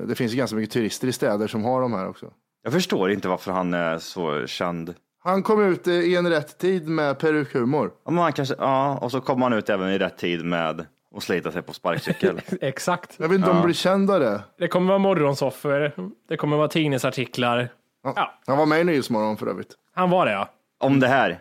Det 0.07 0.14
finns 0.14 0.33
ju 0.33 0.37
ganska 0.37 0.57
mycket 0.57 0.72
turister 0.72 1.09
i 1.09 1.12
städer 1.12 1.46
som 1.46 1.64
har 1.64 1.81
de 1.81 1.92
här 1.92 2.09
också. 2.09 2.27
Jag 2.62 2.72
förstår 2.72 3.11
inte 3.11 3.29
varför 3.29 3.53
han 3.53 3.75
är 3.75 3.98
så 3.98 4.46
känd. 4.46 4.94
Han 5.25 5.42
kom 5.42 5.62
ut 5.64 5.87
eh, 5.87 5.94
i 5.94 6.16
en 6.16 6.31
rätt 6.31 6.59
tid 6.59 6.88
med 6.88 7.18
perukhumor. 7.18 7.90
Ja, 8.05 8.11
men 8.11 8.22
han 8.22 8.33
kanske, 8.33 8.55
ja, 8.59 8.98
och 8.98 9.11
så 9.11 9.20
kommer 9.20 9.42
han 9.46 9.59
ut 9.59 9.70
även 9.70 9.88
i 9.88 9.98
rätt 9.98 10.18
tid 10.18 10.44
med 10.44 10.87
att 11.16 11.22
slita 11.22 11.53
sig 11.53 11.62
på 11.62 11.72
sparkcykel. 11.72 12.40
Exakt. 12.61 13.14
Jag 13.18 13.29
vet 13.29 13.38
inte 13.38 13.51
om 13.51 13.57
de 13.57 13.64
blir 13.64 13.75
kända 13.75 14.18
det. 14.18 14.40
Det 14.59 14.68
kommer 14.68 14.88
vara 14.88 14.98
morgonsoffer, 14.98 15.92
det 16.29 16.37
kommer 16.37 16.57
vara 16.57 16.68
tidningsartiklar. 16.68 17.68
Ja, 18.05 18.33
Han 18.46 18.59
var 18.59 18.66
med 18.66 18.81
i 18.81 18.85
Nyhetsmorgon 18.85 19.37
för 19.37 19.46
övrigt. 19.46 19.75
han 19.94 20.11
var 20.11 20.27
det 20.27 20.33
ja. 20.33 20.48
Om 20.82 21.00
det 21.00 21.08
här. 21.08 21.38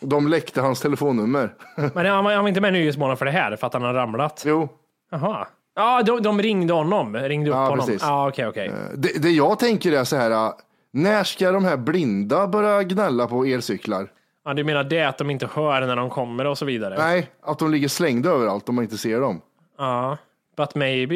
De 0.00 0.28
läckte 0.28 0.60
hans 0.60 0.80
telefonnummer. 0.80 1.54
Men 1.94 2.06
han 2.06 2.24
var, 2.24 2.32
han 2.34 2.44
var 2.44 2.48
inte 2.48 2.60
med 2.60 2.68
i 2.68 2.72
Nyhetsmorgon 2.78 3.16
för 3.16 3.24
det 3.24 3.30
här, 3.30 3.56
för 3.56 3.66
att 3.66 3.72
han 3.72 3.82
har 3.82 3.94
ramlat. 3.94 4.42
jo, 4.46 4.68
Jaha. 5.10 5.46
Ja, 5.74 6.02
de, 6.02 6.22
de 6.22 6.42
ringde 6.42 6.72
honom. 6.72 7.16
Ringde 7.16 7.50
upp 7.50 7.54
Ja, 7.56 7.68
honom. 7.68 7.86
precis. 7.86 8.02
Ja, 8.02 8.28
okej, 8.28 8.46
okej. 8.46 8.72
det, 8.96 9.22
det 9.22 9.30
jag 9.30 9.58
tänker 9.58 9.92
är 9.92 10.04
så 10.04 10.16
här. 10.16 10.30
äh, 10.30 10.52
När 10.90 11.24
ska 11.24 11.52
de 11.52 11.64
här 11.64 11.76
blinda 11.76 12.46
börja 12.46 12.82
gnälla 12.82 13.26
på 13.26 13.44
elcyklar? 13.44 14.08
Ja, 14.44 14.54
du 14.54 14.64
menar 14.64 14.84
det 14.84 15.02
att 15.02 15.18
de 15.18 15.30
inte 15.30 15.48
hör 15.54 15.80
när 15.86 15.96
de 15.96 16.10
kommer 16.10 16.44
och 16.46 16.58
så 16.58 16.64
vidare? 16.64 16.94
Nej, 16.98 17.30
att 17.42 17.58
de 17.58 17.70
ligger 17.70 17.88
slängda 17.88 18.30
överallt 18.30 18.68
om 18.68 18.74
man 18.74 18.84
inte 18.84 18.98
ser 18.98 19.20
dem. 19.20 19.40
Ja, 19.78 20.16
but 20.56 20.74
maybe. 20.74 21.14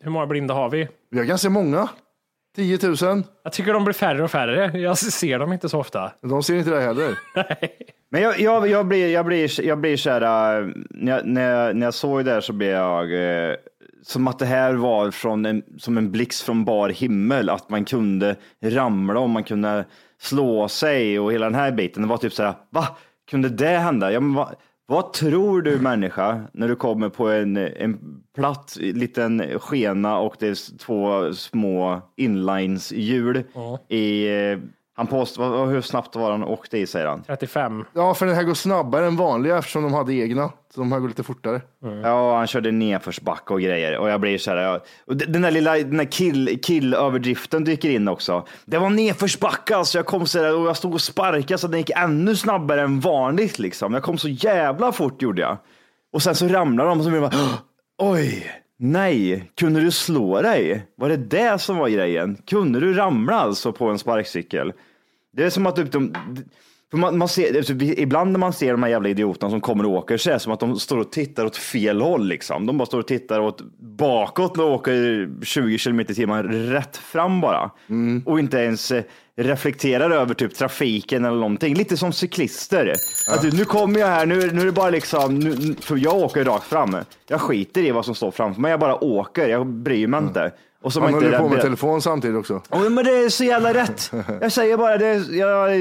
Hur 0.00 0.10
många 0.10 0.26
blinda 0.26 0.54
har 0.54 0.68
vi? 0.70 0.88
Vi 1.10 1.18
har 1.18 1.24
ganska 1.24 1.50
många. 1.50 1.88
10 2.56 2.78
000. 2.82 3.22
Jag 3.44 3.52
tycker 3.52 3.72
de 3.72 3.84
blir 3.84 3.94
färre 3.94 4.22
och 4.24 4.30
färre. 4.30 4.78
Jag 4.78 4.98
ser 4.98 5.38
dem 5.38 5.52
inte 5.52 5.68
så 5.68 5.78
ofta. 5.80 6.12
De 6.22 6.42
ser 6.42 6.54
inte 6.56 6.70
det 6.70 6.80
heller. 6.80 7.18
Men 8.10 8.22
jag, 8.22 8.40
jag, 8.40 8.68
jag 8.68 8.86
blir, 8.86 9.08
jag 9.12 9.26
blir, 9.26 9.60
jag 9.66 9.78
blir 9.78 9.96
så 9.96 10.10
här, 10.10 10.60
äh, 10.60 10.68
när, 10.90 11.12
jag- 11.12 11.26
när, 11.26 11.50
jag- 11.50 11.76
när 11.76 11.86
jag 11.86 11.94
såg 11.94 12.24
det 12.24 12.30
där 12.30 12.40
så 12.40 12.52
blev 12.52 12.70
jag 12.70 13.12
eh, 13.48 13.54
som 14.02 14.28
att 14.28 14.38
det 14.38 14.46
här 14.46 14.74
var 14.74 15.10
från 15.10 15.46
en, 15.46 15.62
som 15.78 15.98
en 15.98 16.10
blixt 16.12 16.42
från 16.42 16.64
bar 16.64 16.88
himmel, 16.88 17.50
att 17.50 17.70
man 17.70 17.84
kunde 17.84 18.36
ramla 18.64 19.20
och 19.20 19.30
man 19.30 19.44
kunde 19.44 19.84
slå 20.20 20.68
sig 20.68 21.18
och 21.20 21.32
hela 21.32 21.46
den 21.46 21.54
här 21.54 21.72
biten. 21.72 22.02
Det 22.02 22.08
var 22.08 22.16
typ 22.16 22.32
så 22.32 22.42
här, 22.42 22.54
va? 22.70 22.88
Kunde 23.30 23.48
det 23.48 23.66
hända? 23.78 24.12
Ja, 24.12 24.20
men 24.20 24.34
va, 24.34 24.52
vad 24.86 25.12
tror 25.12 25.62
du 25.62 25.78
människa 25.78 26.40
när 26.52 26.68
du 26.68 26.76
kommer 26.76 27.08
på 27.08 27.28
en, 27.28 27.56
en 27.56 28.22
platt 28.34 28.76
liten 28.80 29.58
skena 29.58 30.18
och 30.18 30.36
det 30.38 30.48
är 30.48 30.78
två 30.78 31.32
små 31.34 32.00
inlineshjul 32.16 33.44
i, 33.88 34.28
eh, 34.28 34.58
han 34.94 35.06
påstår, 35.06 35.66
hur 35.66 35.80
snabbt 35.80 36.16
var 36.16 36.30
han 36.30 36.44
åkte 36.44 36.78
i 36.78 36.86
säger 36.86 37.06
han? 37.06 37.22
35. 37.22 37.84
Ja, 37.92 38.14
för 38.14 38.26
den 38.26 38.34
här 38.34 38.42
går 38.42 38.54
snabbare 38.54 39.06
än 39.06 39.16
vanliga 39.16 39.58
eftersom 39.58 39.82
de 39.82 39.94
hade 39.94 40.14
egna. 40.14 40.50
Så 40.74 40.80
de 40.80 40.92
här 40.92 41.00
går 41.00 41.08
lite 41.08 41.22
fortare. 41.22 41.60
Ja, 42.02 42.36
han 42.36 42.46
körde 42.46 42.70
nedförsbacke 42.70 43.52
och 43.54 43.60
grejer 43.60 43.98
och 43.98 44.10
jag 44.10 44.20
blir 44.20 44.38
så 44.38 44.50
här. 44.50 44.56
Jag, 44.56 44.80
och 45.06 45.16
den 45.16 45.42
där 45.42 45.50
lilla 45.50 45.76
den 45.76 45.96
där 45.96 46.04
kill, 46.04 46.60
kill-överdriften 46.62 47.64
dyker 47.64 47.90
in 47.90 48.08
också. 48.08 48.46
Det 48.64 48.78
var 48.78 48.90
nedförsbacke 48.90 49.76
alltså. 49.76 49.98
Jag 49.98 50.06
kom 50.06 50.26
så 50.26 50.38
där 50.38 50.56
och 50.56 50.66
jag 50.66 50.76
stod 50.76 50.94
och 50.94 51.00
sparkade 51.00 51.58
så 51.58 51.68
den 51.68 51.80
gick 51.80 51.90
ännu 51.90 52.36
snabbare 52.36 52.82
än 52.82 53.00
vanligt 53.00 53.58
liksom. 53.58 53.94
Jag 53.94 54.02
kom 54.02 54.18
så 54.18 54.28
jävla 54.28 54.92
fort 54.92 55.22
gjorde 55.22 55.42
jag. 55.42 55.58
Och 56.12 56.22
sen 56.22 56.34
så 56.34 56.48
ramlade 56.48 56.88
de 56.88 56.98
och 56.98 57.04
så 57.04 57.10
blev 57.10 57.22
jag 57.22 57.30
bara, 57.30 57.58
oj, 57.98 58.50
nej, 58.78 59.50
kunde 59.56 59.80
du 59.80 59.90
slå 59.90 60.42
dig? 60.42 60.86
Var 60.96 61.08
det 61.08 61.16
det 61.16 61.60
som 61.60 61.76
var 61.76 61.88
grejen? 61.88 62.36
Kunde 62.46 62.80
du 62.80 62.94
ramla 62.94 63.34
alltså 63.34 63.72
på 63.72 63.88
en 63.88 63.98
sparkcykel? 63.98 64.72
Det 65.32 65.44
är 65.44 65.50
som 65.50 65.66
att 65.66 65.76
typ 65.76 65.92
de, 65.92 66.14
för 66.92 66.98
man, 66.98 67.18
man 67.18 67.28
ser, 67.28 67.56
alltså, 67.56 67.72
ibland 67.72 68.32
när 68.32 68.38
man 68.38 68.52
ser 68.52 68.72
de 68.72 68.82
här 68.82 68.90
jävla 68.90 69.08
idioterna 69.08 69.50
som 69.50 69.60
kommer 69.60 69.86
och 69.86 69.92
åker 69.92 70.16
så 70.16 70.30
är 70.30 70.34
det 70.34 70.40
som 70.40 70.52
att 70.52 70.60
de 70.60 70.78
står 70.78 70.98
och 70.98 71.12
tittar 71.12 71.44
åt 71.44 71.56
fel 71.56 72.00
håll. 72.00 72.26
Liksom. 72.26 72.66
De 72.66 72.78
bara 72.78 72.86
står 72.86 72.98
och 72.98 73.06
tittar 73.06 73.40
åt 73.40 73.60
bakåt 73.78 74.58
och 74.58 74.72
åker 74.72 75.28
20 75.44 75.78
kilometer 75.78 76.12
i 76.12 76.14
timmen 76.14 76.42
rätt 76.72 76.96
fram 76.96 77.40
bara. 77.40 77.70
Och 78.24 78.38
inte 78.38 78.58
ens 78.58 78.90
eh, 78.90 79.02
reflekterar 79.36 80.10
över 80.10 80.34
typ 80.34 80.54
trafiken 80.54 81.24
eller 81.24 81.36
någonting. 81.36 81.74
Lite 81.74 81.96
som 81.96 82.12
cyklister. 82.12 82.94
Att, 83.28 83.52
nu 83.52 83.64
kommer 83.64 84.00
jag 84.00 84.06
här, 84.06 84.26
nu, 84.26 84.50
nu 84.52 84.60
är 84.60 84.66
det 84.66 84.72
bara 84.72 84.90
liksom, 84.90 85.38
nu, 85.38 85.74
för 85.80 85.96
jag 85.96 86.14
åker 86.14 86.44
rakt 86.44 86.66
fram. 86.66 86.96
Jag 87.28 87.40
skiter 87.40 87.82
i 87.82 87.90
vad 87.90 88.04
som 88.04 88.14
står 88.14 88.30
framför 88.30 88.60
mig, 88.60 88.70
jag 88.70 88.80
bara 88.80 89.04
åker, 89.04 89.48
jag 89.48 89.66
bryr 89.66 90.06
mig 90.06 90.20
inte. 90.20 90.52
Och 90.82 90.92
så 90.92 91.00
Han 91.00 91.10
inte 91.14 91.26
håller 91.26 91.38
på 91.38 91.48
med 91.48 91.60
telefon 91.60 92.02
samtidigt 92.02 92.36
också. 92.36 92.62
Ja, 92.70 92.78
men 92.78 93.04
det 93.04 93.10
är 93.10 93.28
så 93.28 93.44
jävla 93.44 93.74
rätt. 93.74 94.10
Jag 94.40 94.52
säger 94.52 94.76
bara 94.76 94.98
det. 94.98 95.14
Jag, 95.14 95.76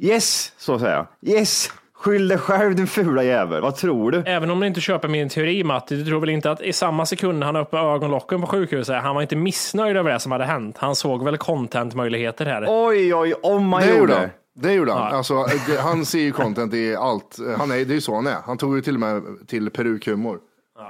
yes, 0.00 0.52
så 0.58 0.78
säger 0.78 0.94
jag. 0.94 1.06
Yes, 1.34 1.70
skyll 1.94 2.28
dig 2.28 2.38
själv 2.38 2.74
din 2.74 2.86
fula 2.86 3.22
jävel. 3.22 3.62
Vad 3.62 3.76
tror 3.76 4.10
du? 4.10 4.22
Även 4.26 4.50
om 4.50 4.60
du 4.60 4.66
inte 4.66 4.80
köper 4.80 5.08
min 5.08 5.28
teori 5.28 5.64
Matti, 5.64 5.96
du 5.96 6.04
tror 6.04 6.20
väl 6.20 6.30
inte 6.30 6.50
att 6.50 6.60
i 6.60 6.72
samma 6.72 7.06
sekund 7.06 7.44
han 7.44 7.56
öppnade 7.56 7.88
ögonlocken 7.94 8.40
på 8.40 8.46
sjukhuset, 8.46 9.02
han 9.02 9.14
var 9.14 9.22
inte 9.22 9.36
missnöjd 9.36 9.96
över 9.96 10.12
det 10.12 10.20
som 10.20 10.32
hade 10.32 10.44
hänt. 10.44 10.76
Han 10.78 10.96
såg 10.96 11.24
väl 11.24 11.36
contentmöjligheter 11.38 12.46
här. 12.46 12.64
Oj, 12.68 13.14
oj, 13.14 13.34
om 13.42 13.66
man 13.66 13.80
Det 13.80 13.86
gjorde 13.88 14.00
gjorde 14.00 14.12
det. 14.12 14.18
han. 14.18 14.30
Det 14.58 14.72
gjorde 14.72 14.92
han. 14.92 15.14
Alltså, 15.14 15.44
det, 15.68 15.80
han 15.80 16.04
ser 16.06 16.18
ju 16.18 16.32
content 16.32 16.74
i 16.74 16.96
allt. 16.96 17.38
Han 17.58 17.70
är, 17.70 17.74
det 17.74 17.82
är 17.82 17.94
ju 17.94 18.00
så 18.00 18.14
han 18.14 18.26
är. 18.26 18.36
Han 18.44 18.58
tog 18.58 18.76
ju 18.76 18.82
till 18.82 18.94
och 18.94 19.00
med 19.00 19.22
till 19.46 19.70
perukhumor. 19.70 20.38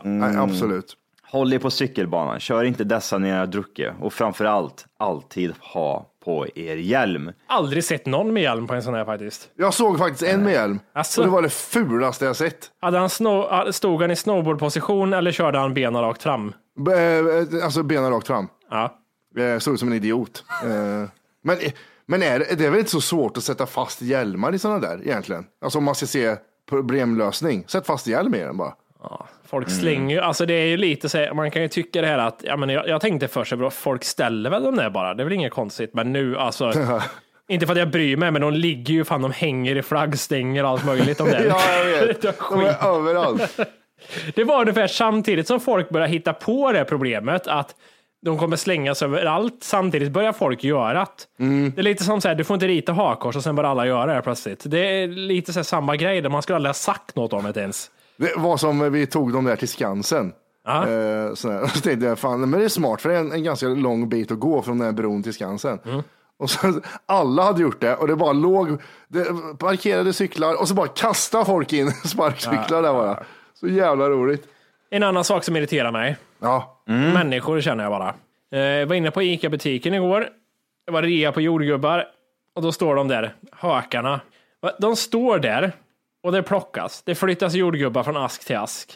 Nej, 0.03 0.37
absolut. 0.37 0.95
Håll 1.37 1.53
er 1.53 1.59
på 1.59 1.71
cykelbanan. 1.71 2.41
Kör 2.41 2.65
inte 2.65 2.85
dessa 2.85 3.19
när 3.19 3.29
ni 3.33 3.35
har 3.39 3.47
druckit. 3.47 3.89
Och 4.01 4.13
framför 4.13 4.45
allt, 4.45 4.85
alltid 4.99 5.53
ha 5.61 6.07
på 6.25 6.47
er 6.55 6.77
hjälm. 6.77 7.33
Aldrig 7.47 7.85
sett 7.85 8.07
någon 8.07 8.33
med 8.33 8.43
hjälm 8.43 8.67
på 8.67 8.75
en 8.75 8.83
sån 8.83 8.95
här 8.95 9.05
faktiskt. 9.05 9.49
Jag 9.57 9.75
såg 9.75 9.99
faktiskt 9.99 10.23
en 10.23 10.43
med 10.45 10.53
hjälm. 10.53 10.81
Asså? 10.95 11.21
Och 11.21 11.27
det 11.27 11.33
var 11.33 11.43
det 11.43 11.49
fulaste 11.53 12.25
jag 12.25 12.37
sett. 12.37 12.71
Hade 12.81 12.99
han 12.99 13.09
sno- 13.09 13.73
stod 13.73 14.01
han 14.03 14.11
i 14.11 14.17
snowboardposition 14.17 15.13
eller 15.13 15.33
körde 15.33 15.59
han 15.59 15.75
benen 15.75 16.03
rakt 16.03 16.23
fram? 16.23 16.53
Eh, 16.89 17.65
Alltså 17.65 17.83
benen 17.83 18.11
rakt 18.11 18.27
fram. 18.27 18.49
Ja. 18.71 18.99
Jag 19.35 19.63
såg 19.63 19.75
ut 19.75 19.81
som 19.81 19.89
en 19.89 19.95
idiot. 19.95 20.45
Eh, 20.65 21.09
Men, 21.43 21.57
men 22.07 22.23
är 22.23 22.39
det, 22.39 22.55
det 22.59 22.67
är 22.67 22.71
väl 22.71 22.79
inte 22.79 22.91
så 22.91 23.01
svårt 23.01 23.37
att 23.37 23.43
sätta 23.45 23.67
fast 23.67 24.03
hjälmar 24.03 24.55
i 24.55 24.59
sådana 24.59 24.79
där 24.81 25.01
egentligen? 25.03 25.47
Alltså 25.65 25.79
om 25.79 25.85
man 25.85 25.95
ska 25.95 26.07
se 26.07 26.37
problemlösning. 26.69 27.65
Sätt 27.69 27.87
fast 27.87 28.07
hjälm 28.07 28.35
i 28.35 28.39
den 28.39 28.57
bara. 28.57 28.73
Folk 29.49 29.71
slänger 29.71 30.17
ju, 30.17 30.21
alltså 30.21 30.47
det 30.47 30.55
är 30.55 30.67
ju 30.67 30.77
lite 30.77 31.09
så 31.09 31.29
man 31.35 31.51
kan 31.51 31.63
ju 31.63 31.69
tycka 31.69 32.01
det 32.01 32.07
här 32.07 32.19
att, 32.19 32.41
ja 32.45 32.57
men 32.57 32.69
jag, 32.69 32.89
jag 32.89 33.01
tänkte 33.01 33.29
först, 33.29 33.53
att 33.53 33.75
folk 33.75 34.05
ställer 34.05 34.51
väl 34.51 34.63
dem 34.63 34.77
där 34.77 34.91
bara, 34.91 35.15
det 35.15 35.23
är 35.23 35.25
väl 35.25 35.33
inget 35.33 35.53
konstigt, 35.53 35.95
men 35.95 36.13
nu 36.13 36.39
alltså, 36.39 36.73
inte 37.49 37.67
för 37.67 37.73
att 37.73 37.79
jag 37.79 37.91
bryr 37.91 38.17
mig, 38.17 38.31
men 38.31 38.43
de 38.43 38.53
ligger 38.53 38.95
ju, 38.95 39.05
fan 39.05 39.23
de 39.23 39.33
hänger 39.33 39.77
i 39.77 39.83
flaggstänger 39.83 40.65
och 40.65 40.71
allt 40.71 40.87
möjligt 40.87 41.21
om 41.21 41.27
det. 41.31 41.45
Ja, 41.45 41.61
jag 41.75 42.07
vet. 42.07 42.23
De 42.51 42.61
är 42.61 42.87
överallt. 42.87 43.61
Det 44.35 44.45
var 44.45 44.61
ungefär 44.61 44.87
samtidigt 44.87 45.47
som 45.47 45.61
folk 45.61 45.89
började 45.89 46.13
hitta 46.13 46.33
på 46.33 46.73
det 46.73 46.85
problemet 46.85 47.47
att 47.47 47.75
de 48.23 48.39
kommer 48.39 48.57
slängas 48.57 49.03
överallt. 49.03 49.59
Samtidigt 49.61 50.13
börjar 50.13 50.33
folk 50.33 50.65
göra 50.65 50.93
det. 50.93 51.45
Mm. 51.45 51.73
Det 51.77 51.81
är 51.81 51.83
lite 51.83 52.05
som 52.05 52.21
så 52.21 52.29
här, 52.29 52.35
du 52.35 52.45
får 52.45 52.55
inte 52.55 52.69
rita 52.69 52.93
hakkors 52.93 53.37
och 53.37 53.43
sen 53.43 53.57
börjar 53.57 53.71
alla 53.71 53.87
göra 53.87 54.15
det 54.15 54.23
plötsligt. 54.23 54.63
Det 54.67 54.79
är 54.79 55.09
lite 55.09 55.53
så 55.53 55.59
här 55.59 55.65
samma 55.65 55.97
grej, 55.97 56.21
där 56.21 56.31
man 56.31 56.43
skulle 56.43 56.57
aldrig 56.57 56.69
ha 56.69 56.75
sagt 56.75 57.17
något 57.17 57.33
om 57.33 57.53
det 57.55 57.61
ens. 57.61 57.91
Det 58.17 58.33
var 58.37 58.57
som 58.57 58.93
vi 58.93 59.07
tog 59.07 59.33
dem 59.33 59.45
där 59.45 59.57
till 59.57 59.69
Skansen. 59.69 60.33
Ja. 60.65 60.89
Eh, 60.89 61.35
så 61.35 61.59
tänkte 61.83 62.07
jag, 62.07 62.19
fan, 62.19 62.51
men 62.51 62.59
det 62.61 62.65
är 62.65 62.69
smart 62.69 63.01
för 63.03 63.09
det 63.09 63.15
är 63.17 63.21
en, 63.21 63.33
en 63.33 63.45
ganska 63.45 63.67
lång 63.69 64.09
bit 64.09 64.31
att 64.31 64.39
gå 64.41 64.63
från 64.63 64.79
den 64.79 64.87
här 64.87 64.93
bron 64.93 65.23
till 65.23 65.33
Skansen. 65.35 65.79
Mm. 65.85 66.03
Och 66.39 66.51
så, 66.51 66.81
alla 67.07 67.43
hade 67.43 67.63
gjort 67.63 67.81
det 67.81 67.95
och 67.97 68.09
det 68.09 68.17
bara 68.17 68.33
låg 68.33 68.81
det, 69.09 69.25
parkerade 69.59 70.13
cyklar 70.13 70.61
och 70.61 70.69
så 70.69 70.75
bara 70.75 70.89
kastade 70.89 71.45
folk 71.45 71.73
in 71.73 71.91
sparkcyklar 72.05 72.83
där 72.83 72.93
bara. 72.93 73.23
Så 73.55 73.69
jävla 73.69 74.09
roligt. 74.09 74.49
En 74.91 75.03
annan 75.03 75.25
sak 75.25 75.45
som 75.45 75.57
irriterar 75.57 75.93
mig. 75.93 76.17
Ja, 76.39 76.83
Människor 76.87 77.61
känner 77.61 77.85
jag 77.85 77.93
bara. 77.93 78.15
Eh, 78.53 78.59
Jag 78.61 78.87
var 78.87 78.95
inne 78.95 79.11
på 79.11 79.23
ICA-butiken 79.23 79.95
igår. 79.95 80.29
Det 80.87 80.93
var 80.93 81.03
rea 81.03 81.33
på 81.33 81.41
jordgubbar 81.41 82.05
och 82.55 82.63
då 82.63 82.73
står 82.73 82.95
de 82.95 83.09
där, 83.09 83.35
hökarna. 83.53 84.21
De 84.81 84.97
står 84.97 85.39
där 85.39 85.73
och 86.27 86.33
det 86.33 86.43
plockas. 86.43 87.03
Det 87.05 87.15
flyttas 87.15 87.55
jordgubbar 87.55 88.03
från 88.03 88.17
ask 88.17 88.45
till 88.47 88.57
ask. 88.57 88.93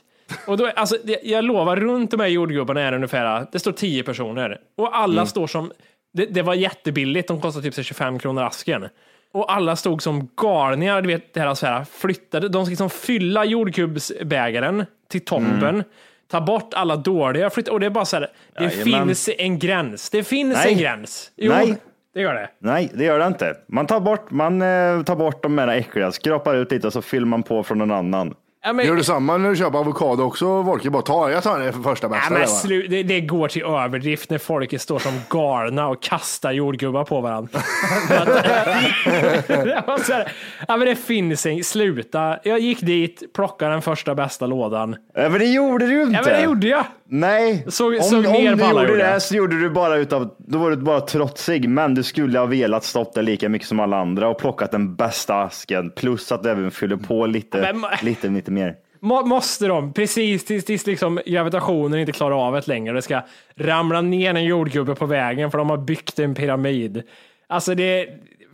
Och 0.47 0.57
då, 0.57 0.71
alltså, 0.77 0.97
det- 1.05 1.21
jag 1.23 1.45
lovar, 1.45 1.77
runt 1.77 2.11
de 2.11 2.21
här 2.21 2.27
jordgubbarna 2.29 2.81
är 2.81 2.91
det 2.91 2.97
ungefär, 2.97 3.47
det 3.53 3.59
står 3.59 3.73
10 3.73 4.03
personer. 4.03 4.59
Och 4.77 4.97
alla 4.97 5.27
står 5.27 5.47
som, 5.47 5.73
det, 6.13 6.27
det 6.27 6.43
var 6.43 6.55
jättebilligt, 6.55 7.29
de 7.29 7.41
kostade 7.41 7.65
typ 7.65 7.75
så 7.75 7.83
25 7.83 8.19
kronor 8.19 8.43
asken. 8.43 8.89
Och 9.33 9.53
alla 9.53 9.77
stod 9.77 10.03
som 10.03 10.29
galningar, 10.37 11.03
du 11.03 11.09
vet, 11.09 11.35
det 11.35 11.41
här, 11.41 11.55
så 11.55 11.67
här 11.67 11.85
flyttade, 11.93 12.49
de 12.49 12.65
ska 12.65 12.71
liksom 12.71 12.91
fylla 12.91 13.45
jordgubbsbägaren 13.45 14.85
till 15.09 15.25
toppen. 15.25 15.85
Ta 16.31 16.41
bort 16.41 16.75
alla 16.75 16.97
dåliga, 16.97 17.51
flytta, 17.51 17.73
och 17.73 17.81
det 17.81 17.87
är 17.87 17.91
bara 17.91 18.05
så 18.05 18.17
här, 18.17 18.29
det 18.59 18.65
Jajamän. 18.65 19.07
finns 19.09 19.29
en 19.39 19.59
gräns. 19.59 20.11
Det 20.11 20.25
finns 20.25 20.55
Nej. 20.65 20.73
en 20.73 20.79
gräns. 20.79 21.31
Jo, 21.37 21.53
Nej 21.53 21.77
det 22.15 22.21
gör 22.21 22.35
det. 22.35 22.51
Nej, 22.59 22.91
det 22.95 23.05
gör 23.05 23.19
det 23.19 23.27
inte. 23.27 23.57
Man 23.69 23.87
tar 23.87 24.01
bort, 24.01 24.31
man, 24.31 24.63
eh, 24.63 25.03
tar 25.03 25.17
bort 25.17 25.43
de 25.43 25.59
här 25.59 25.69
äckliga, 25.69 26.13
skrapar 26.13 26.55
ut 26.55 26.73
lite 26.73 26.87
och 26.87 26.93
så 26.93 27.03
fyller 27.03 27.27
man 27.27 27.43
på 27.43 27.63
från 27.63 27.81
en 27.81 27.91
annan. 27.91 28.35
Ja, 28.63 28.73
men, 28.73 28.87
Gör 28.87 28.97
du 28.97 29.05
samma 29.05 29.37
när 29.37 29.51
du 29.51 29.57
köper 29.57 29.79
avokado 29.79 30.23
också? 30.23 30.65
Folke 30.65 30.91
bara 30.91 31.03
tar, 31.03 31.31
jag 31.31 31.43
tar 31.43 31.73
för 31.73 31.83
första 31.83 32.07
Ja, 32.07 32.11
bästa. 32.11 32.31
men 32.33 32.41
där, 32.41 32.47
va? 32.49 32.55
slu, 32.55 32.87
det, 32.91 33.03
det 33.03 33.21
går 33.21 33.49
till 33.49 33.63
överdrift 33.63 34.31
när 34.31 34.39
folk 34.39 34.81
står 34.81 34.99
som 34.99 35.13
galna 35.31 35.89
och 35.89 36.03
kastar 36.03 36.53
jordgubbar 36.53 37.05
på 37.05 37.21
varandra. 37.21 37.51
det, 38.09 38.15
här, 40.13 40.33
ja, 40.69 40.77
men 40.77 40.81
det 40.89 40.97
finns 40.97 41.47
en, 41.47 41.65
sluta. 41.65 42.39
Jag 42.45 42.59
gick 42.59 42.81
dit, 42.81 43.23
plockade 43.35 43.73
den 43.73 43.83
första 43.83 44.15
bästa 44.15 44.47
lådan. 44.47 44.97
Ja, 45.15 45.29
men 45.29 45.39
det 45.39 45.47
gjorde 45.47 45.87
du 45.87 46.03
inte. 46.03 46.15
Ja, 46.15 46.23
men 46.25 46.33
det 46.35 46.43
gjorde 46.43 46.67
jag. 46.67 46.85
Nej, 47.13 47.65
Såg- 47.69 47.95
om, 47.95 48.03
såg 48.03 48.19
om 48.19 48.33
du 48.33 48.39
gjorde 48.41 48.97
det 48.97 49.11
jag. 49.11 49.23
så 49.23 49.35
gjorde 49.35 49.61
du 49.61 49.71
bara 49.71 49.97
utav, 49.97 50.35
då 50.39 50.59
var 50.59 50.71
du 50.71 50.77
bara 50.77 51.01
trotsig, 51.01 51.69
men 51.69 51.95
du 51.95 52.03
skulle 52.03 52.39
ha 52.39 52.47
velat 52.47 52.85
stått 52.85 53.15
där 53.15 53.23
lika 53.23 53.49
mycket 53.49 53.69
som 53.69 53.81
alla 53.81 53.97
andra 54.01 54.29
och 54.29 54.39
plockat 54.39 54.71
den 54.71 54.95
bästa 54.95 55.35
asken, 55.43 55.91
plus 55.91 56.33
att 56.33 56.43
du 56.43 56.51
även 56.51 56.71
fyller 56.71 56.97
på 56.97 57.27
lite, 57.27 57.61
Men 57.61 57.77
ma- 57.85 58.05
lite, 58.05 58.31
lite 58.51 58.67
mer. 58.67 58.77
Må, 59.01 59.27
måste 59.27 59.67
de, 59.67 59.93
precis 59.93 60.45
tills, 60.45 60.65
tills 60.65 60.87
liksom 60.87 61.21
gravitationen 61.27 62.01
inte 62.01 62.13
klarar 62.13 62.47
av 62.47 62.55
det 62.55 62.67
längre, 62.67 62.95
det 62.95 63.03
ska 63.03 63.23
ramla 63.57 64.01
ner 64.01 64.35
en 64.35 64.45
jordgubbe 64.45 64.95
på 64.95 65.07
vägen 65.07 65.51
för 65.51 65.59
de 65.59 65.71
har 65.71 65.77
byggt 65.77 66.19
en 66.19 66.35
pyramid. 66.35 67.03
Alltså 67.49 67.75
det, 67.75 68.09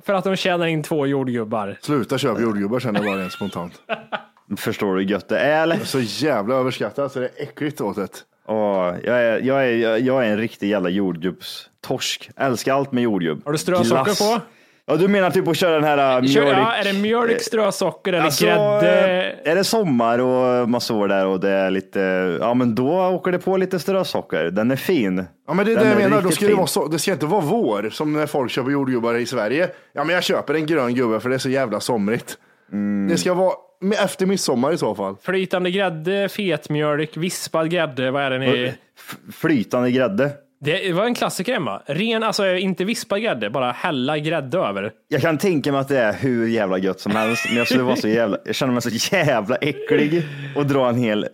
för 0.04 0.14
att 0.14 0.24
de 0.24 0.36
tjänar 0.36 0.66
in 0.66 0.82
två 0.82 1.06
jordgubbar. 1.06 1.78
Sluta 1.80 2.18
köpa 2.18 2.40
jordgubbar 2.40 2.80
känner 2.80 3.00
jag 3.00 3.12
bara 3.12 3.22
rent 3.22 3.32
spontant. 3.32 3.72
Förstår 4.56 4.94
du 4.94 5.02
hur 5.02 5.10
gött 5.10 5.28
det 5.28 5.38
är 5.38 5.62
eller? 5.62 5.78
Så 5.78 6.00
jävla 6.00 6.54
överskattat 6.54 7.12
så 7.12 7.18
det 7.18 7.26
är 7.26 7.42
äckligt 7.42 7.80
åt 7.80 7.96
det. 7.96 8.08
Åh, 8.48 8.94
jag, 9.04 9.22
är, 9.22 9.40
jag, 9.40 9.68
är, 9.68 9.96
jag 9.96 10.26
är 10.26 10.30
en 10.30 10.38
riktig 10.38 10.68
jävla 10.68 10.88
jordgubbstorsk. 10.88 12.30
Älskar 12.36 12.74
allt 12.74 12.92
med 12.92 13.02
jordgubb. 13.02 13.42
Har 13.44 13.52
du 13.52 13.58
strösocker 13.58 14.36
på? 14.36 14.40
Ja, 14.88 14.96
du 14.96 15.08
menar 15.08 15.30
typ 15.30 15.48
att 15.48 15.56
köra 15.56 15.74
den 15.74 15.84
här 15.84 15.96
Kör, 16.26 16.42
mjölk... 16.44 16.58
ja, 16.58 16.72
är 16.74 16.84
det 16.84 16.92
mjölk, 16.92 17.40
strösocker 17.40 18.12
eller 18.12 18.24
Alltså, 18.24 18.44
grädde? 18.46 19.34
Är 19.44 19.54
det 19.56 19.64
sommar 19.64 20.18
och 20.18 20.68
man 20.68 20.80
står 20.80 21.08
där 21.08 21.26
och 21.26 21.40
det 21.40 21.50
är 21.50 21.70
lite, 21.70 22.00
ja 22.40 22.54
men 22.54 22.74
då 22.74 22.88
åker 23.06 23.32
det 23.32 23.38
på 23.38 23.56
lite 23.56 23.78
strösocker. 23.78 24.44
Den 24.44 24.70
är 24.70 24.76
fin. 24.76 25.24
Ja 25.48 25.54
men 25.54 25.66
det 25.66 25.72
är 25.72 25.76
Den 25.76 25.84
det 25.84 25.90
jag 26.02 26.10
menar, 26.10 26.22
då 26.22 26.30
ska 26.30 26.46
det, 26.46 26.54
vara 26.54 26.66
så, 26.66 26.86
det 26.88 26.98
ska 26.98 27.12
inte 27.12 27.26
vara 27.26 27.40
vår 27.40 27.90
som 27.92 28.12
när 28.12 28.26
folk 28.26 28.50
köper 28.50 28.70
jordgubbar 28.70 29.14
i 29.14 29.26
Sverige. 29.26 29.68
Ja 29.92 30.04
men 30.04 30.14
jag 30.14 30.24
köper 30.24 30.54
en 30.54 30.66
grön 30.66 30.94
gubbe 30.94 31.20
för 31.20 31.28
det 31.28 31.34
är 31.34 31.38
så 31.38 31.50
jävla 31.50 31.80
somrigt. 31.80 32.38
Mm. 32.72 33.08
Det 33.08 33.16
ska 33.16 33.34
vara 33.34 33.52
med- 33.80 33.98
efter 34.04 34.26
midsommar 34.26 34.72
i 34.72 34.78
så 34.78 34.94
fall. 34.94 35.16
Flytande 35.22 35.70
grädde, 35.70 36.28
fetmjölk, 36.28 37.16
vispad 37.16 37.70
grädde, 37.70 38.10
vad 38.10 38.22
är 38.22 38.30
det 38.30 38.38
ni... 38.38 38.72
F- 38.98 39.16
Flytande 39.34 39.90
grädde. 39.90 40.30
Det 40.66 40.92
var 40.92 41.04
en 41.04 41.14
klassiker 41.14 41.52
hemma. 41.52 41.82
Ren, 41.86 42.22
alltså 42.22 42.46
inte 42.54 42.84
vispad 42.84 43.22
grädde, 43.22 43.50
bara 43.50 43.72
hälla 43.72 44.18
grädde 44.18 44.58
över. 44.58 44.92
Jag 45.08 45.20
kan 45.20 45.38
tänka 45.38 45.72
mig 45.72 45.80
att 45.80 45.88
det 45.88 45.98
är 45.98 46.12
hur 46.12 46.46
jävla 46.46 46.78
gött 46.78 47.00
som 47.00 47.12
helst, 47.12 47.44
men 47.48 47.56
jag 47.58 47.66
skulle 47.66 47.82
vara 47.82 47.96
så 47.96 48.08
jävla, 48.08 48.38
jag 48.44 48.54
känner 48.54 48.72
mig 48.72 48.82
så 48.82 49.16
jävla 49.16 49.56
äcklig 49.56 50.22
och 50.56 50.66
dra 50.66 50.88
en 50.88 50.96
hel 50.96 51.26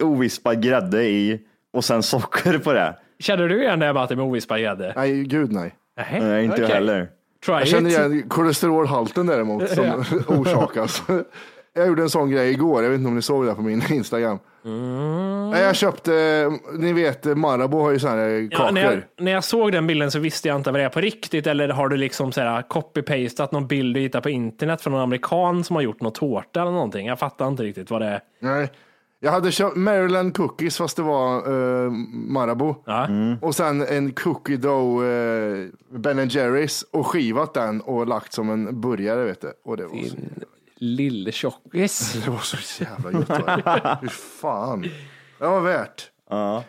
ovispad 0.00 0.62
grädde 0.62 1.04
i 1.04 1.40
och 1.72 1.84
sen 1.84 2.02
socker 2.02 2.58
på 2.58 2.72
det. 2.72 2.94
Känner 3.18 3.48
du 3.48 3.62
igen 3.62 3.78
det 3.78 3.86
här 3.86 4.16
med 4.16 4.24
ovispad 4.24 4.60
grädde? 4.60 4.92
Nej 4.96 5.22
gud 5.24 5.52
nej. 5.52 5.74
Nej, 5.96 6.20
Nej, 6.20 6.44
inte 6.44 6.56
jag 6.56 6.64
okej. 6.64 6.74
heller. 6.74 7.08
Try 7.46 7.52
Jag 7.54 7.62
it. 7.62 7.68
känner 7.68 7.90
igen 7.90 8.28
kolesterolhalten 8.28 9.26
däremot 9.26 9.68
som 9.68 10.04
orsakas. 10.26 11.02
Jag 11.72 11.88
gjorde 11.88 12.02
en 12.02 12.10
sån 12.10 12.30
grej 12.30 12.50
igår, 12.50 12.82
jag 12.82 12.90
vet 12.90 12.98
inte 12.98 13.08
om 13.08 13.14
ni 13.14 13.22
såg 13.22 13.46
det 13.46 13.54
på 13.54 13.62
min 13.62 13.82
Instagram. 13.90 14.38
Mm. 14.64 15.50
Nej, 15.50 15.62
Jag 15.62 15.76
köpte, 15.76 16.12
ni 16.78 16.92
vet 16.92 17.24
Marabou 17.24 17.80
har 17.80 17.90
ju 17.90 17.98
såna 17.98 18.12
här 18.12 18.50
kakor. 18.50 18.66
Ja, 18.66 18.72
när, 18.72 18.82
jag, 18.82 19.02
när 19.18 19.32
jag 19.32 19.44
såg 19.44 19.72
den 19.72 19.86
bilden 19.86 20.10
så 20.10 20.18
visste 20.18 20.48
jag 20.48 20.56
inte 20.56 20.70
vad 20.70 20.80
det 20.80 20.84
är 20.84 20.88
på 20.88 21.00
riktigt 21.00 21.46
eller 21.46 21.68
har 21.68 21.88
du 21.88 21.96
liksom 21.96 22.30
copy-pastat 22.30 23.52
någon 23.52 23.66
bild 23.66 23.94
du 23.94 24.00
hittar 24.00 24.20
på 24.20 24.30
internet 24.30 24.82
från 24.82 24.92
någon 24.92 25.02
amerikan 25.02 25.64
som 25.64 25.76
har 25.76 25.82
gjort 25.82 26.00
något 26.00 26.14
tårta 26.14 26.60
eller 26.60 26.72
någonting. 26.72 27.06
Jag 27.06 27.18
fattar 27.18 27.48
inte 27.48 27.62
riktigt 27.62 27.90
vad 27.90 28.00
det 28.00 28.06
är. 28.06 28.20
Nej. 28.40 28.70
Jag 29.22 29.32
hade 29.32 29.52
köpt 29.52 29.76
Maryland 29.76 30.36
cookies 30.36 30.76
fast 30.76 30.96
det 30.96 31.02
var 31.02 31.50
uh, 31.52 31.90
Marabou. 32.12 32.74
Ja. 32.86 33.08
Och 33.40 33.54
sen 33.54 33.82
en 33.82 34.12
cookie 34.12 34.56
dough 34.56 35.04
uh, 35.04 35.68
Ben 35.90 36.28
Jerrys 36.28 36.82
och 36.82 37.06
skivat 37.06 37.54
den 37.54 37.80
och 37.80 38.06
lagt 38.06 38.32
som 38.32 38.50
en 38.50 38.80
burgare 38.80 39.24
vet 39.24 39.40
du. 39.40 39.52
Och 39.64 39.76
det 39.76 39.86
var 39.86 39.96
så, 39.96 40.16
Lille 40.80 41.32
tjockis. 41.32 42.12
det 42.24 42.30
var 42.30 42.38
så 42.38 42.84
jävla 42.84 43.10
gott. 43.10 43.28
va? 43.28 43.98
Fy 44.02 44.08
fan. 44.08 44.82
Det 45.38 45.46
var 45.46 45.60
värt. 45.60 46.10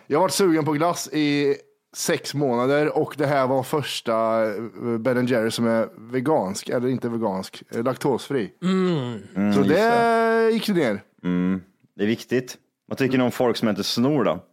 Jag 0.07 0.17
har 0.17 0.19
varit 0.21 0.31
sugen 0.33 0.65
på 0.65 0.71
glass 0.71 1.07
i 1.13 1.55
sex 1.95 2.33
månader 2.33 2.97
och 2.97 3.15
det 3.17 3.25
här 3.25 3.47
var 3.47 3.63
första 3.63 4.43
eh, 4.45 4.53
Ben 4.99 5.25
Jerry 5.25 5.51
som 5.51 5.67
är 5.67 6.11
vegansk, 6.11 6.69
eller 6.69 6.87
inte 6.87 7.09
vegansk, 7.09 7.63
eh, 7.75 7.83
laktosfri. 7.83 8.51
så 9.55 9.61
det 9.63 10.49
gick 10.53 10.69
ner. 10.69 11.01
Det 11.95 12.03
är 12.03 12.07
viktigt. 12.07 12.57
Vad 12.87 12.97
tycker 12.97 13.17
ni 13.17 13.23
om 13.23 13.31
folk 13.31 13.57
som 13.57 13.69
inte 13.69 13.83
snor 13.83 14.23
då? 14.23 14.31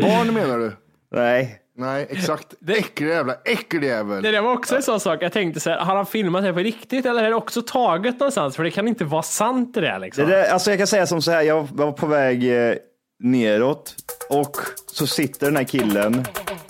Barn 0.00 0.34
menar 0.34 0.58
du? 0.58 0.72
Nej, 1.10 1.61
Nej, 1.76 2.06
exakt. 2.10 2.54
Äcklig 2.68 3.08
jävla 3.08 3.34
äckeljävel. 3.44 4.22
Det 4.22 4.30
där 4.30 4.42
var 4.42 4.52
också 4.52 4.76
en 4.76 4.82
sån 4.82 5.00
sak. 5.00 5.22
Jag 5.22 5.32
tänkte 5.32 5.60
så 5.60 5.70
här, 5.70 5.78
har 5.78 5.96
han 5.96 6.06
filmat 6.06 6.44
det 6.44 6.52
på 6.52 6.58
riktigt 6.58 7.06
eller 7.06 7.22
är 7.22 7.28
det 7.28 7.36
också 7.36 7.62
taget 7.62 8.20
någonstans? 8.20 8.56
För 8.56 8.64
det 8.64 8.70
kan 8.70 8.88
inte 8.88 9.04
vara 9.04 9.22
sant 9.22 9.74
det 9.74 9.80
där 9.80 9.98
liksom. 9.98 10.26
Det 10.26 10.36
där, 10.36 10.52
alltså 10.52 10.70
jag 10.70 10.78
kan 10.78 10.86
säga 10.86 11.06
som 11.06 11.22
så 11.22 11.30
här, 11.30 11.42
jag 11.42 11.68
var 11.72 11.92
på 11.92 12.06
väg 12.06 12.68
eh, 12.68 12.74
neråt 13.22 13.94
och 14.28 14.56
så 14.86 15.06
sitter 15.06 15.46
den 15.46 15.56
här 15.56 15.64
killen, 15.64 16.24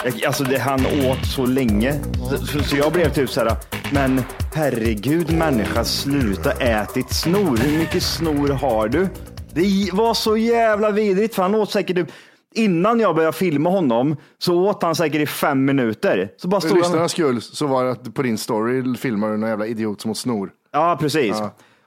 jag, 0.04 0.24
alltså 0.24 0.44
det, 0.44 0.58
han 0.58 0.86
åt 0.86 1.26
så 1.36 1.46
länge, 1.46 1.94
så, 2.30 2.46
så, 2.46 2.62
så 2.62 2.76
jag 2.76 2.92
blev 2.92 3.12
typ 3.12 3.30
så 3.30 3.40
här, 3.40 3.56
men 3.92 4.22
herregud 4.54 5.32
människa 5.32 5.84
sluta 5.84 6.52
ät 6.52 6.94
ditt 6.94 7.14
snor, 7.14 7.56
hur 7.56 7.78
mycket 7.78 8.02
snor 8.02 8.48
har 8.48 8.88
du? 8.88 9.08
Det 9.54 9.90
var 9.92 10.14
så 10.14 10.36
jävla 10.36 10.90
vidrigt 10.90 11.34
för 11.34 11.42
han 11.42 11.54
åt 11.54 11.70
säkert 11.70 11.96
typ, 11.96 12.08
innan 12.54 13.00
jag 13.00 13.14
började 13.14 13.36
filma 13.36 13.70
honom 13.70 14.16
så 14.38 14.68
åt 14.68 14.82
han 14.82 14.94
säkert 14.94 15.20
i 15.20 15.26
fem 15.26 15.64
minuter. 15.64 16.30
Så 16.36 16.48
bara 16.48 16.60
För 16.60 16.68
stod 16.68 16.78
han, 16.78 16.88
lyssnarnas 16.90 17.12
skull 17.12 17.42
så 17.42 17.66
var 17.66 17.84
det 17.84 17.90
att 17.90 18.14
på 18.14 18.22
din 18.22 18.38
story 18.38 18.96
filmar 18.96 19.30
du 19.30 19.36
någon 19.36 19.48
jävla 19.48 19.66
idiot 19.66 20.00
som 20.00 20.10
åt 20.10 20.18
snor. 20.18 20.50
Ja, 20.72 20.96
precis. 21.00 21.42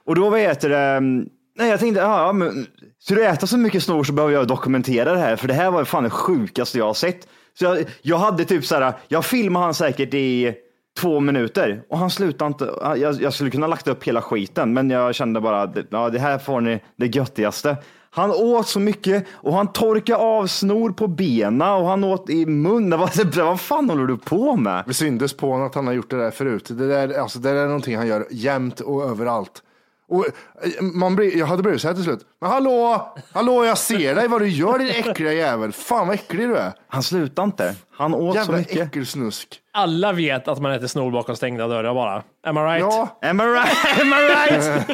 Och 0.06 0.14
då 0.14 0.30
vad 0.30 0.40
heter 0.40 0.68
det? 0.68 0.78
mm, 0.78 1.28
Nej, 1.58 1.70
jag 1.70 1.80
tänkte, 1.80 2.00
ja, 2.00 2.32
men, 2.32 2.66
så 2.98 3.14
du 3.14 3.26
äter 3.26 3.46
så 3.46 3.58
mycket 3.58 3.82
snor 3.82 4.04
så 4.04 4.12
behöver 4.12 4.34
jag 4.34 4.48
dokumentera 4.48 5.12
det 5.12 5.18
här, 5.18 5.36
för 5.36 5.48
det 5.48 5.54
här 5.54 5.70
var 5.70 5.84
fan 5.84 6.04
det 6.04 6.10
sjukaste 6.10 6.78
jag 6.78 6.86
har 6.86 6.94
sett. 6.94 7.28
Så 7.58 7.64
jag, 7.64 7.84
jag 8.02 8.18
hade 8.18 8.44
typ 8.44 8.64
så 8.64 8.74
här, 8.74 8.92
jag 9.08 9.24
filmade 9.24 9.64
han 9.64 9.74
säkert 9.74 10.14
i 10.14 10.54
två 10.98 11.20
minuter 11.20 11.82
och 11.88 11.98
han 11.98 12.10
slutade 12.10 12.46
inte. 12.48 12.70
Jag, 12.96 13.22
jag 13.22 13.32
skulle 13.32 13.50
kunna 13.50 13.66
lagt 13.66 13.88
upp 13.88 14.04
hela 14.04 14.22
skiten, 14.22 14.72
men 14.72 14.90
jag 14.90 15.14
kände 15.14 15.40
bara, 15.40 15.72
ja, 15.90 16.10
det 16.10 16.18
här 16.18 16.38
får 16.38 16.60
ni 16.60 16.80
det 16.96 17.06
göttigaste. 17.06 17.76
Han 18.16 18.30
åt 18.30 18.68
så 18.68 18.80
mycket 18.80 19.26
och 19.30 19.54
han 19.54 19.72
torkade 19.72 20.18
av 20.18 20.46
snor 20.46 20.90
på 20.90 21.06
benen 21.06 21.62
och 21.62 21.86
han 21.86 22.04
åt 22.04 22.30
i 22.30 22.46
munnen. 22.46 23.00
Vad, 23.00 23.34
vad 23.34 23.60
fan 23.60 23.90
håller 23.90 24.06
du 24.06 24.16
på 24.16 24.56
med? 24.56 24.84
Det 24.86 24.94
syndes 24.94 25.36
på 25.36 25.50
honom 25.50 25.66
att 25.66 25.74
han 25.74 25.86
har 25.86 25.94
gjort 25.94 26.10
det 26.10 26.16
där 26.16 26.30
förut. 26.30 26.64
Det 26.68 26.88
där, 26.88 27.18
alltså, 27.18 27.38
det 27.38 27.52
där 27.52 27.56
är 27.62 27.66
någonting 27.66 27.96
han 27.96 28.06
gör 28.06 28.26
jämt 28.30 28.80
och 28.80 29.04
överallt. 29.04 29.62
Och 30.08 30.26
eh, 30.26 30.82
man 30.82 31.16
blir, 31.16 31.36
jag 31.36 31.46
hade 31.46 31.62
blivit 31.62 31.80
så 31.80 31.88
här 31.88 31.94
till 31.94 32.04
slut. 32.04 32.20
Men 32.40 32.50
hallå, 32.50 33.12
hallå, 33.32 33.64
jag 33.64 33.78
ser 33.78 34.14
dig 34.14 34.28
vad 34.28 34.40
du 34.40 34.48
gör 34.48 34.78
din 34.78 34.88
äckliga 34.88 35.32
jävel. 35.32 35.72
Fan 35.72 36.06
vad 36.06 36.14
äcklig 36.14 36.48
du 36.48 36.56
är. 36.56 36.72
Han 36.88 37.02
slutade 37.02 37.44
inte. 37.46 37.74
Han 37.98 38.14
åt 38.14 38.34
Jävla 38.34 38.46
så 38.46 38.52
mycket. 38.52 38.86
äckelsnusk. 38.88 39.48
Alla 39.72 40.12
vet 40.12 40.48
att 40.48 40.58
man 40.62 40.72
äter 40.72 40.86
snor 40.86 41.10
bakom 41.10 41.36
stängda 41.36 41.68
dörrar 41.68 41.94
bara. 41.94 42.22
Am 42.46 42.56
I 42.58 42.60
right? 42.60 42.80
Ja, 42.80 43.18
Am 43.22 43.40
I 43.40 43.44
right? 43.44 43.76
Am 44.00 44.08
I 44.08 44.16
right? 44.16 44.88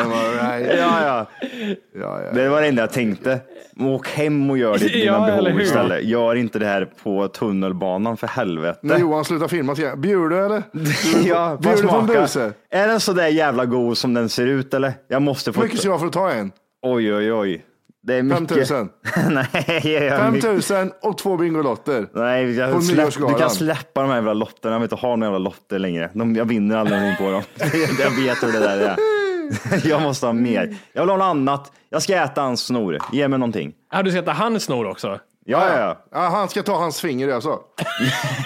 am 0.00 0.12
I 0.12 0.36
right? 0.40 0.78
ja, 0.78 1.04
ja. 1.04 1.26
Ja, 1.94 2.22
ja. 2.24 2.32
Det 2.32 2.48
var 2.48 2.60
det 2.60 2.66
enda 2.66 2.82
jag 2.82 2.92
tänkte. 2.92 3.40
Åk 3.80 4.08
hem 4.08 4.50
och 4.50 4.58
gör 4.58 4.78
ditt, 4.78 4.92
dina 4.92 5.04
Ja, 5.04 5.28
eller 5.28 5.42
behov 5.42 5.58
hur? 5.58 5.62
istället. 5.66 6.04
Gör 6.04 6.34
inte 6.34 6.58
det 6.58 6.66
här 6.66 6.88
på 7.02 7.28
tunnelbanan 7.28 8.16
för 8.16 8.26
helvete. 8.26 8.78
När 8.82 8.98
Johan 8.98 9.24
slutar 9.24 9.48
filma, 9.48 9.74
jag- 9.78 9.98
bjuder 10.00 10.28
du 10.28 10.44
eller? 10.44 10.62
ja, 11.28 11.56
Bjuder 11.60 11.68
vad 11.70 11.76
du 11.82 11.88
på 11.88 11.96
en 11.96 12.04
smakar? 12.04 12.20
buse? 12.20 12.52
Är 12.70 12.88
den 12.88 13.00
så 13.00 13.12
där 13.12 13.26
jävla 13.28 13.64
god 13.64 13.98
som 13.98 14.14
den 14.14 14.28
ser 14.28 14.46
ut 14.46 14.74
eller? 14.74 14.92
Jag 15.08 15.22
måste 15.22 15.52
få... 15.52 15.60
Hur 15.60 15.66
mycket 15.66 15.80
ska 15.80 15.88
jag 15.88 16.00
för 16.00 16.06
att 16.06 16.12
ta 16.12 16.30
en? 16.30 16.52
Oj, 16.82 17.14
oj, 17.14 17.32
oj. 17.32 17.64
Det 18.02 18.14
är 18.14 18.22
mycket. 18.22 18.38
5000. 18.48 18.88
Nej, 19.30 19.82
jag 19.84 20.18
5 20.18 20.32
mycket- 20.32 20.70
000 20.70 20.90
och 21.02 21.18
två 21.18 21.36
Bingolotter. 21.36 22.06
Nej, 22.14 22.54
På 22.54 22.60
jag 22.60 22.82
släpp, 22.84 23.14
du 23.28 23.34
kan 23.34 23.50
släppa 23.50 24.00
de 24.00 24.08
här 24.08 24.16
jävla 24.16 24.32
lotterna. 24.34 24.74
Jag 24.74 24.80
vill 24.80 24.84
inte 24.92 24.94
ha 25.06 25.16
några 25.16 25.24
jävla 25.32 25.38
lotter 25.38 25.78
längre. 25.78 26.10
De, 26.14 26.36
jag 26.36 26.44
vinner 26.44 26.76
aldrig 26.76 27.00
någonting 27.00 27.26
på 27.26 27.32
dem. 27.32 27.42
jag 28.00 28.10
vet 28.10 28.42
hur 28.42 28.52
det 28.52 28.58
där 28.58 28.78
är. 28.78 28.96
jag 29.88 30.02
måste 30.02 30.26
ha 30.26 30.32
mer. 30.32 30.76
Jag 30.92 31.02
vill 31.02 31.10
ha 31.10 31.16
något 31.16 31.24
annat. 31.24 31.72
Jag 31.90 32.02
ska 32.02 32.16
äta 32.16 32.40
hans 32.40 32.60
snor. 32.66 32.98
Ge 33.12 33.28
mig 33.28 33.38
någonting. 33.38 33.72
Ja, 33.92 34.02
du 34.02 34.10
ska 34.10 34.20
äta 34.20 34.32
hans 34.32 34.64
snor 34.64 34.86
också? 34.86 35.18
Ja, 35.44 35.68
ja, 35.68 35.78
ja. 35.80 36.04
Ja, 36.12 36.28
han 36.28 36.48
ska 36.48 36.62
ta 36.62 36.76
hans 36.78 37.00
finger 37.00 37.28
alltså. 37.28 37.58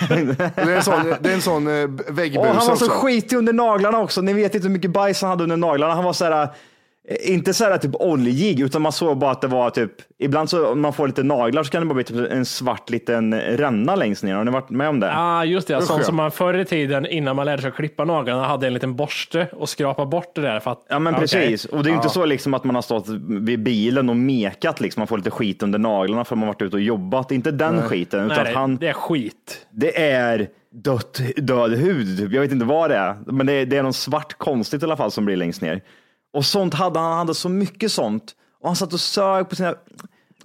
det 0.09 0.63
är 0.63 0.77
en 0.77 0.83
sån, 0.83 1.15
det 1.21 1.31
är 1.31 1.35
en 1.35 1.43
sån 1.43 1.67
eh, 1.67 1.89
väggbus 2.09 2.47
han 2.47 2.55
var 2.57 2.63
så 2.63 2.73
också. 2.73 2.89
skitig 2.91 3.37
under 3.37 3.53
naglarna 3.53 3.99
också. 3.99 4.21
Ni 4.21 4.33
vet 4.33 4.55
inte 4.55 4.67
hur 4.69 4.73
mycket 4.75 4.91
bajs 4.91 5.23
han 5.23 5.31
hade 5.31 5.43
under 5.43 5.57
naglarna. 5.57 5.95
Han 5.95 6.05
var 6.05 6.13
så 6.13 6.25
här, 6.25 6.49
inte 7.09 7.55
så 7.55 7.65
här 7.65 7.79
typ 7.79 7.95
oljig, 7.95 8.61
utan 8.61 8.83
man 8.83 8.93
såg 8.93 9.19
bara 9.19 9.31
att 9.31 9.41
det 9.41 9.47
var 9.47 9.71
typ, 9.71 9.91
ibland 10.19 10.51
så 10.51 10.73
om 10.73 10.81
man 10.81 10.93
får 10.93 11.07
lite 11.07 11.23
naglar 11.23 11.63
så 11.63 11.71
kan 11.71 11.83
det 11.83 11.87
bara 11.87 11.95
bli 11.95 12.05
typ 12.05 12.31
en 12.31 12.45
svart 12.45 12.91
liten 12.91 13.41
ränna 13.41 13.97
längst 13.97 14.23
ner. 14.23 14.35
Har 14.35 14.45
ni 14.45 14.51
varit 14.51 14.71
med 14.71 14.89
om 14.89 15.01
det? 15.01 15.07
Ja, 15.07 15.13
ah, 15.17 15.45
just 15.45 15.69
det. 15.69 15.77
Usch, 15.77 15.85
Sånt 15.85 16.05
som 16.05 16.17
man 16.17 16.31
förr 16.31 16.55
i 16.55 16.65
tiden, 16.65 17.07
innan 17.07 17.37
man 17.37 17.47
lärde 17.47 17.63
sig 17.63 17.69
att 17.69 17.77
klippa 17.77 18.05
naglarna, 18.05 18.47
hade 18.47 18.67
en 18.67 18.75
liten 18.75 18.97
borste 18.97 19.49
och 19.53 19.69
skrapa 19.69 20.07
bort 20.07 20.35
det 20.35 20.41
där. 20.41 20.61
För 20.61 20.71
att, 20.71 20.87
Ja 20.89 20.99
men 20.99 21.15
okej. 21.15 21.21
precis, 21.21 21.65
och 21.65 21.83
det 21.83 21.89
är 21.89 21.91
ju 21.91 21.97
inte 21.97 22.09
så 22.09 22.25
liksom 22.25 22.55
att 22.55 22.65
man 22.65 22.75
har 22.75 22.83
stått 22.83 23.09
vid 23.29 23.63
bilen 23.63 24.09
och 24.09 24.17
mekat, 24.17 24.81
liksom, 24.81 25.01
man 25.01 25.07
får 25.07 25.17
lite 25.19 25.31
skit 25.31 25.63
under 25.63 25.79
naglarna 25.79 26.25
för 26.25 26.35
att 26.35 26.39
man 26.39 26.49
varit 26.49 26.63
ute 26.63 26.77
och 26.77 26.83
jobbat. 26.83 27.29
Det 27.29 27.35
inte 27.35 27.51
den 27.51 27.83
skiten, 27.83 28.25
utan 28.25 28.37
Nej, 28.45 28.53
det, 28.53 28.59
han, 28.59 28.77
det 28.77 28.89
är 28.89 28.93
skit. 28.93 29.67
det 29.71 30.03
är 30.03 30.49
dött, 30.71 31.21
död 31.37 31.73
hud, 31.75 32.19
typ. 32.19 32.33
jag 32.33 32.41
vet 32.41 32.53
inte 32.53 32.65
vad 32.65 32.91
det 32.91 32.97
är, 32.97 33.17
men 33.27 33.47
det 33.47 33.53
är, 33.53 33.67
det 33.67 33.77
är 33.77 33.83
något 33.83 33.97
svart 33.97 34.35
konstigt 34.39 34.83
i 34.83 34.85
alla 34.85 34.97
fall 34.97 35.11
som 35.11 35.25
blir 35.25 35.37
längst 35.37 35.63
ner. 35.63 35.81
Och 36.35 36.45
sånt 36.45 36.75
hade 36.75 36.99
han, 36.99 37.09
han 37.09 37.19
hade 37.19 37.35
så 37.35 37.49
mycket 37.49 37.93
sånt. 37.93 38.33
Och 38.61 38.69
han 38.69 38.77
satt 38.77 38.93
och 38.93 39.01
sög 39.01 39.49
på 39.49 39.57
sina, 39.57 39.75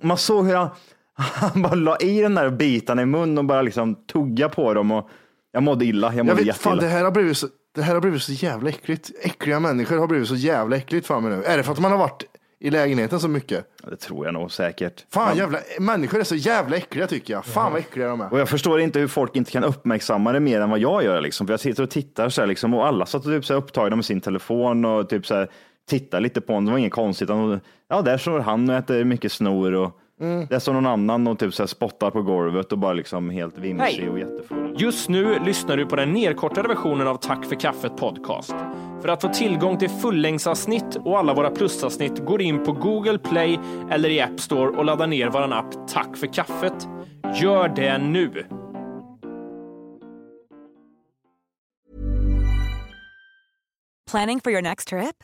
man 0.02 0.18
såg 0.18 0.46
hur 0.48 0.56
han, 0.56 0.70
han 1.14 1.62
bara 1.62 1.76
la 1.76 1.98
i 1.98 2.22
den 2.22 2.36
där 2.36 2.50
bitarna 2.50 3.02
i 3.02 3.06
munnen 3.06 3.38
och 3.38 3.46
bara 3.46 3.62
liksom 3.62 3.96
tugga 3.96 4.50
på 4.50 4.74
dem. 4.74 4.92
Och 4.92 5.10
jag 5.52 5.64
mådde 5.64 5.86
illa, 5.86 6.08
jag 6.08 6.18
Jag 6.18 6.26
mådde 6.26 6.38
fan, 6.38 6.46
jätteilla. 6.46 6.82
det 6.82 6.88
här 6.88 7.04
har 7.04 7.12
blivit 7.12 7.38
så, 7.38 7.48
det 7.76 7.82
här 7.82 7.94
har 7.94 8.02
blivit 8.02 8.22
så 8.22 8.32
jävla 8.32 8.70
äckligt. 8.70 9.12
Äckliga 9.22 9.60
människor 9.60 9.98
har 9.98 10.08
blivit 10.08 10.28
så 10.28 10.36
jävla 10.36 10.76
äckligt 10.76 11.08
för 11.08 11.20
mig 11.20 11.32
nu. 11.38 11.44
Är 11.44 11.58
det 11.58 11.64
för 11.64 11.72
att 11.72 11.80
man 11.80 11.92
har 11.92 12.00
varit 12.00 12.24
i 12.60 12.70
lägenheten 12.70 13.20
så 13.20 13.28
mycket? 13.28 13.66
Det 13.90 13.96
tror 13.96 14.26
jag 14.26 14.34
nog 14.34 14.52
säkert. 14.52 15.06
Fan, 15.14 15.38
jävla, 15.38 15.60
människor 15.80 16.20
är 16.20 16.24
så 16.24 16.36
jävla 16.36 16.78
äckliga 16.78 17.08
tycker 17.08 17.34
jag. 17.34 17.46
Fan 17.46 17.72
vad 17.72 17.82
äckliga 17.82 18.08
de 18.08 18.22
är. 18.22 18.34
Och 18.34 18.40
jag 18.40 18.50
förstår 18.50 18.80
inte 18.80 19.00
hur 19.00 19.08
folk 19.08 19.36
inte 19.36 19.52
kan 19.52 19.64
uppmärksamma 19.64 20.32
det 20.32 20.40
mer 20.40 20.62
än 20.62 20.70
vad 20.70 20.80
jag 20.80 21.04
gör. 21.04 21.22
Liksom. 21.22 21.48
För 21.48 21.54
jag 21.54 21.60
sitter 21.60 21.84
och 21.84 21.90
tittar 21.90 22.30
så 22.30 22.42
här, 22.42 22.48
liksom, 22.48 22.74
och 22.74 22.88
alla 22.88 23.06
satt 23.06 23.24
typ 23.24 23.46
så 23.46 23.54
här 23.54 23.62
upptagna 23.62 23.96
med 23.96 24.06
sin 24.06 24.22
telefon 24.22 24.86
och 24.86 25.10
typ 25.10 25.28
så 25.28 25.36
här, 25.36 25.50
tittar 25.90 26.20
lite 26.20 26.42
på 26.42 26.54
honom. 26.54 26.66
Det 26.66 26.72
var 26.72 26.80
inget 26.80 26.94
konstigt. 26.94 27.30
Han, 27.30 27.60
ja, 27.88 28.02
där 28.02 28.18
står 28.18 28.40
han 28.40 28.70
och 28.70 28.76
äter 28.76 29.04
mycket 29.04 29.32
snor 29.32 29.74
och 29.74 30.00
där 30.50 30.60
står 30.60 30.74
någon 30.74 30.86
annan 30.86 31.28
och 31.28 31.40
typ 31.40 31.54
så 31.54 31.64
här, 31.64 31.68
spottar 31.68 32.12
på 32.12 32.22
golvet 32.22 32.72
och 32.72 32.78
bara 32.78 32.94
liksom 32.94 33.30
helt 33.30 33.58
vimsig 33.58 33.84
Hej. 33.84 34.10
och 34.10 34.20
jättefull. 34.20 34.76
Just 34.78 35.10
nu 35.10 35.40
lyssnar 35.46 35.78
du 35.78 35.86
på 35.86 35.96
den 35.96 36.14
nedkortade 36.14 36.68
versionen 36.68 37.08
av 37.08 37.16
Tack 37.16 37.46
för 37.46 37.56
kaffet 37.56 37.98
podcast. 37.98 38.56
För 39.02 39.08
att 39.08 39.22
få 39.22 39.30
tillgång 39.30 39.78
till 39.78 39.90
fullängdsavsnitt 39.90 40.96
och 40.96 41.20
alla 41.20 41.34
våra 41.34 41.50
plusavsnitt 41.50 42.26
går 42.26 42.42
in 42.42 42.64
på 42.64 42.72
Google 42.72 43.18
Play 43.18 43.60
eller 43.92 44.10
i 44.10 44.22
App 44.22 44.40
Store 44.40 44.70
och 44.70 44.86
laddar 44.86 45.08
ner 45.08 45.30
vår 45.30 45.54
app 45.54 45.88
Tack 45.88 46.18
för 46.18 46.28
kaffet. 46.34 46.88
Gör 47.42 47.68
det 47.76 47.98
nu! 47.98 48.46
Planning 54.12 54.40
for 54.40 54.52
your 54.52 54.62
next 54.62 54.88
trip? 54.88 55.24